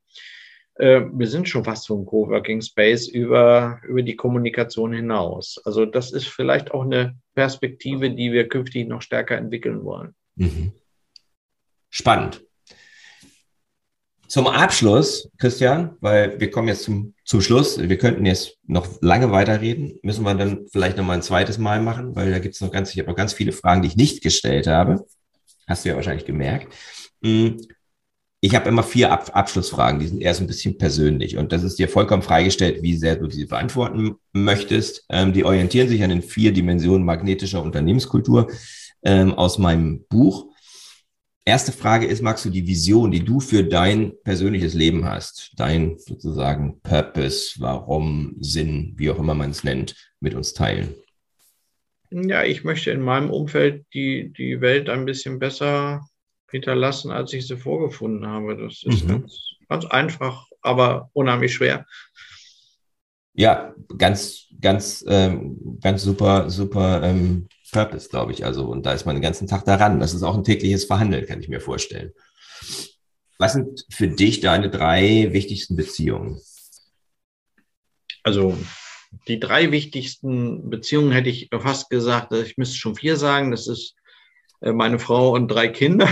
[0.77, 5.61] Äh, wir sind schon fast so ein Coworking Space über, über die Kommunikation hinaus.
[5.65, 10.15] Also das ist vielleicht auch eine Perspektive, die wir künftig noch stärker entwickeln wollen.
[10.37, 10.73] Mhm.
[11.91, 12.45] Spannend.
[14.31, 19.33] Zum Abschluss, Christian, weil wir kommen jetzt zum, zum Schluss, wir könnten jetzt noch lange
[19.33, 22.61] weiterreden, müssen wir dann vielleicht noch mal ein zweites Mal machen, weil da gibt es
[22.61, 25.05] noch ganz, ich habe noch ganz viele Fragen, die ich nicht gestellt habe.
[25.67, 26.73] Hast du ja wahrscheinlich gemerkt.
[27.25, 27.61] Hm,
[28.41, 31.65] ich habe immer vier Ab Abschlussfragen, die sind eher so ein bisschen persönlich und das
[31.65, 35.07] ist dir vollkommen freigestellt, wie sehr du diese beantworten möchtest.
[35.09, 38.47] Ähm, die orientieren sich an den vier Dimensionen magnetischer Unternehmenskultur
[39.03, 40.50] ähm, aus meinem Buch.
[41.51, 45.99] Erste Frage ist, magst du die Vision, die du für dein persönliches Leben hast, dein
[45.99, 50.95] sozusagen Purpose, warum, Sinn, wie auch immer man es nennt, mit uns teilen?
[52.13, 56.07] Ja, ich möchte in meinem Umfeld die, die Welt ein bisschen besser
[56.53, 58.57] hinterlassen, als ich sie vorgefunden habe.
[58.57, 59.09] Das ist mhm.
[59.09, 61.85] ganz, ganz einfach, aber unheimlich schwer.
[63.33, 68.45] Ja, ganz, ganz, ähm, ganz super, super ähm, Purpose, glaube ich.
[68.45, 70.01] Also, und da ist man den ganzen Tag daran.
[70.01, 72.13] Das ist auch ein tägliches Verhandeln, kann ich mir vorstellen.
[73.39, 76.41] Was sind für dich deine drei wichtigsten Beziehungen?
[78.23, 78.57] Also,
[79.29, 83.51] die drei wichtigsten Beziehungen hätte ich fast gesagt, ich müsste schon vier sagen.
[83.51, 83.95] Das ist
[84.61, 86.09] äh, meine Frau und drei Kinder.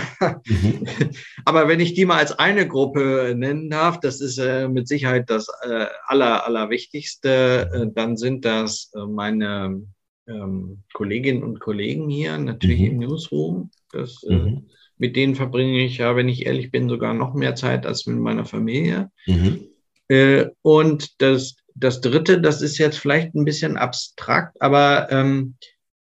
[0.47, 0.87] Mhm.
[1.45, 5.29] Aber wenn ich die mal als eine Gruppe nennen darf, das ist äh, mit Sicherheit
[5.31, 7.93] das äh, aller, allerwichtigste.
[7.95, 9.83] dann sind das meine
[10.29, 12.87] ähm, Kolleginnen und Kollegen hier, natürlich mhm.
[12.87, 13.71] im Newsroom.
[13.93, 14.67] Das, äh, mhm.
[14.97, 18.19] mit denen verbringe ich ja, wenn ich ehrlich bin, sogar noch mehr Zeit als mit
[18.19, 19.11] meiner Familie.
[19.27, 19.61] Mhm.
[20.09, 25.55] Äh, und das, das Dritte, das ist jetzt vielleicht ein bisschen abstrakt, aber ähm,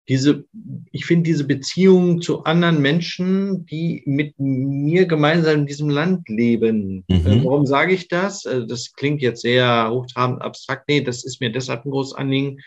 [0.07, 0.45] diese,
[0.91, 7.03] ich finde diese Beziehung zu anderen Menschen, die mit mir gemeinsam in diesem Land leben.
[7.07, 7.26] Mhm.
[7.26, 8.45] Äh, warum sage ich das?
[8.45, 10.88] Äh, das klingt jetzt sehr hochtrabend abstrakt.
[10.88, 12.59] Nee, das ist mir deshalb ein großes Anliegen,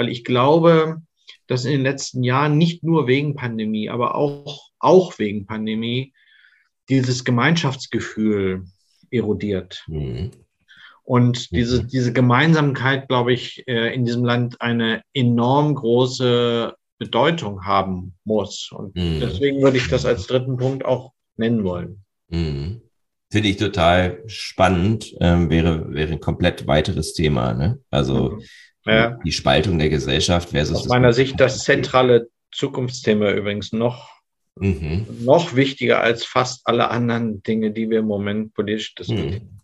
[0.00, 1.02] weil ich glaube,
[1.46, 6.14] dass in den letzten Jahren nicht nur wegen Pandemie, aber auch, auch wegen Pandemie
[6.88, 8.64] dieses Gemeinschaftsgefühl
[9.10, 9.84] erodiert.
[9.88, 10.30] Mhm.
[11.02, 11.88] Und diese, mhm.
[11.88, 18.70] diese Gemeinsamkeit, glaube ich, äh, in diesem Land eine enorm große Bedeutung haben muss.
[18.72, 19.20] Und mhm.
[19.20, 22.06] deswegen würde ich das als dritten Punkt auch nennen wollen.
[22.30, 22.80] Mhm.
[23.30, 27.52] Finde ich total spannend, ähm, wäre, wäre ein komplett weiteres Thema.
[27.52, 27.80] Ne?
[27.90, 28.42] Also mhm.
[28.86, 29.18] Ja.
[29.24, 30.76] Die Spaltung der Gesellschaft versus.
[30.78, 34.08] Aus meiner Sicht das zentrale Zukunftsthema übrigens noch,
[34.56, 35.06] mhm.
[35.20, 39.30] noch wichtiger als fast alle anderen Dinge, die wir im Moment politisch diskutieren.
[39.30, 39.60] Mhm.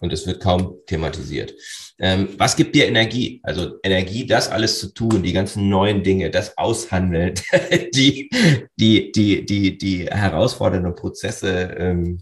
[0.00, 1.52] Und es wird kaum thematisiert.
[1.98, 3.40] Ähm, was gibt dir Energie?
[3.42, 7.34] Also Energie, das alles zu tun, die ganzen neuen Dinge, das Aushandeln,
[7.94, 8.30] die,
[8.76, 12.20] die, die, die, die herausfordernden Prozesse ähm,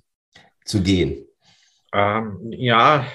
[0.65, 1.27] zu gehen.
[1.93, 3.07] Ähm, ja,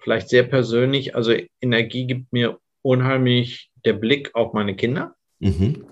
[0.00, 5.14] vielleicht sehr persönlich, also Energie gibt mir unheimlich der Blick auf meine Kinder.
[5.38, 5.86] Mhm.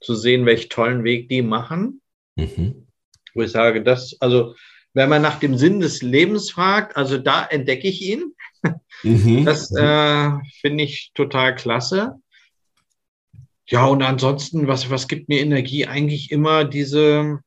[0.00, 2.00] Zu sehen, welchen tollen Weg die machen.
[2.36, 2.86] Mhm.
[3.34, 4.54] Wo ich sage, das, also
[4.92, 8.34] wenn man nach dem Sinn des Lebens fragt, also da entdecke ich ihn.
[9.02, 9.44] Mhm.
[9.44, 10.30] Das äh,
[10.60, 12.14] finde ich total klasse.
[13.66, 15.86] Ja, und ansonsten, was, was gibt mir Energie?
[15.86, 17.40] Eigentlich immer diese,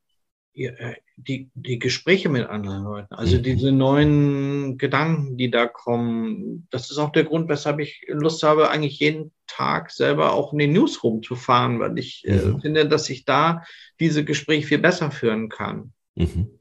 [0.53, 3.43] äh, die, die Gespräche mit anderen Leuten, also mhm.
[3.43, 6.67] diese neuen Gedanken, die da kommen.
[6.69, 10.59] Das ist auch der Grund, weshalb ich Lust habe, eigentlich jeden Tag selber auch in
[10.59, 12.57] den Newsroom zu fahren, weil ich äh, mhm.
[12.57, 13.63] äh, finde, dass ich da
[13.99, 15.91] diese Gespräche viel besser führen kann.
[16.15, 16.51] Mhm.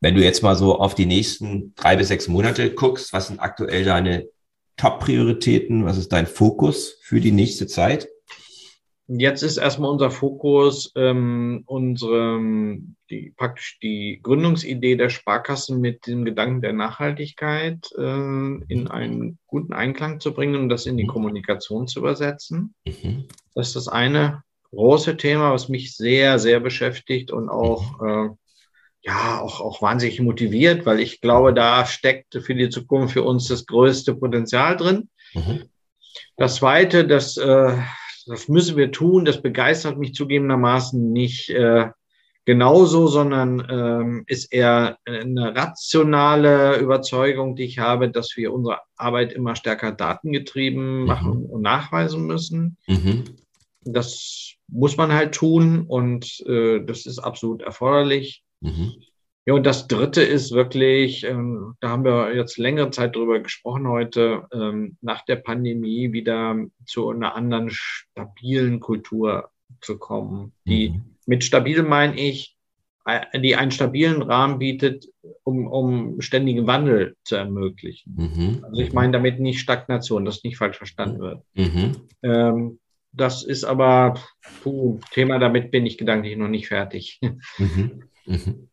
[0.00, 3.38] Wenn du jetzt mal so auf die nächsten drei bis sechs Monate guckst, was sind
[3.38, 4.28] aktuell deine
[4.76, 5.84] Top-Prioritäten?
[5.84, 8.08] Was ist dein Fokus für die nächste Zeit?
[9.12, 12.38] Jetzt ist erstmal unser Fokus ähm, unsere,
[13.10, 19.72] die, praktisch die Gründungsidee der Sparkassen mit dem Gedanken der Nachhaltigkeit äh, in einen guten
[19.72, 21.08] Einklang zu bringen und das in die mhm.
[21.08, 22.74] Kommunikation zu übersetzen.
[22.86, 23.24] Mhm.
[23.56, 28.08] Das ist das eine große Thema, was mich sehr, sehr beschäftigt und auch mhm.
[28.08, 28.28] äh,
[29.02, 33.48] ja, auch, auch wahnsinnig motiviert, weil ich glaube, da steckt für die Zukunft für uns
[33.48, 35.08] das größte Potenzial drin.
[35.34, 35.64] Mhm.
[36.36, 37.76] Das Zweite, das, äh,
[38.30, 41.90] das müssen wir tun, das begeistert mich zugegebenermaßen nicht äh,
[42.44, 49.32] genauso, sondern ähm, ist eher eine rationale Überzeugung, die ich habe, dass wir unsere Arbeit
[49.32, 51.06] immer stärker datengetrieben mhm.
[51.06, 52.76] machen und nachweisen müssen.
[52.86, 53.24] Mhm.
[53.82, 58.44] Das muss man halt tun und äh, das ist absolut erforderlich.
[58.60, 58.94] Mhm.
[59.46, 63.88] Ja, und das Dritte ist wirklich, ähm, da haben wir jetzt längere Zeit drüber gesprochen
[63.88, 70.52] heute, ähm, nach der Pandemie wieder zu einer anderen stabilen Kultur zu kommen.
[70.66, 71.16] Die mhm.
[71.26, 72.56] mit stabil meine ich,
[73.06, 75.06] äh, die einen stabilen Rahmen bietet,
[75.42, 78.14] um, um ständigen Wandel zu ermöglichen.
[78.16, 78.64] Mhm.
[78.64, 81.42] Also ich meine damit nicht Stagnation, das nicht falsch verstanden wird.
[81.54, 81.96] Mhm.
[82.22, 82.78] Ähm,
[83.12, 84.14] das ist aber
[84.62, 87.20] puh, Thema, damit bin ich gedanklich noch nicht fertig.
[88.26, 88.68] Mhm.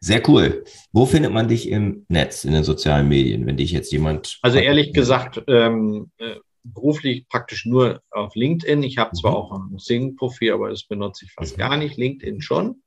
[0.00, 0.64] Sehr cool.
[0.92, 4.38] Wo findet man dich im Netz, in den sozialen Medien, wenn dich jetzt jemand.
[4.40, 8.82] Also ehrlich gesagt, ähm, äh, beruflich praktisch nur auf LinkedIn.
[8.82, 9.36] Ich habe zwar mhm.
[9.36, 11.60] auch ein Sing-Profil, aber das benutze ich fast mhm.
[11.60, 11.96] gar nicht.
[11.96, 12.82] LinkedIn schon.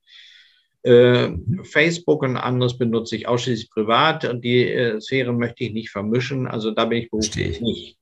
[0.83, 1.63] Äh, mhm.
[1.63, 6.47] Facebook und anderes benutze ich ausschließlich privat und die äh, Sphäre möchte ich nicht vermischen.
[6.47, 7.61] Also da bin ich beruflich ich.
[7.61, 7.97] nicht.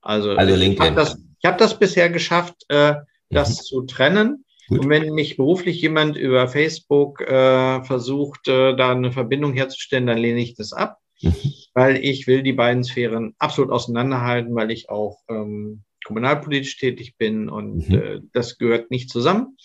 [0.00, 2.94] Also, also ich habe das, hab das bisher geschafft, äh,
[3.30, 3.62] das mhm.
[3.62, 4.44] zu trennen.
[4.68, 4.80] Gut.
[4.80, 10.18] Und wenn mich beruflich jemand über Facebook äh, versucht, äh, da eine Verbindung herzustellen, dann
[10.18, 11.34] lehne ich das ab, mhm.
[11.74, 17.48] weil ich will die beiden Sphären absolut auseinanderhalten, weil ich auch ähm, kommunalpolitisch tätig bin
[17.48, 17.94] und mhm.
[17.94, 19.56] äh, das gehört nicht zusammen.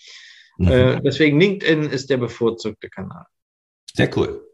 [0.58, 0.68] Mhm.
[0.68, 3.24] Äh, deswegen LinkedIn ist der bevorzugte Kanal.
[3.94, 4.46] Sehr cool.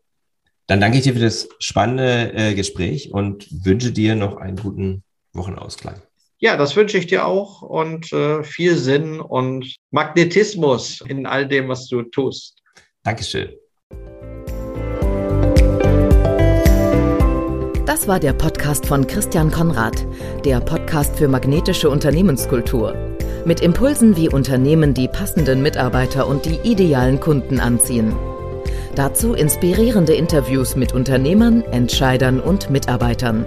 [0.66, 5.04] Dann danke ich dir für das spannende äh, Gespräch und wünsche dir noch einen guten
[5.32, 6.02] Wochenausklang.
[6.38, 11.68] Ja, das wünsche ich dir auch und äh, viel Sinn und Magnetismus in all dem,
[11.68, 12.58] was du tust.
[13.04, 13.50] Dankeschön.
[17.86, 20.06] Das war der Podcast von Christian Konrad,
[20.44, 22.94] der Podcast für magnetische Unternehmenskultur.
[23.46, 28.14] Mit Impulsen, wie Unternehmen die passenden Mitarbeiter und die idealen Kunden anziehen.
[28.94, 33.46] Dazu inspirierende Interviews mit Unternehmern, Entscheidern und Mitarbeitern.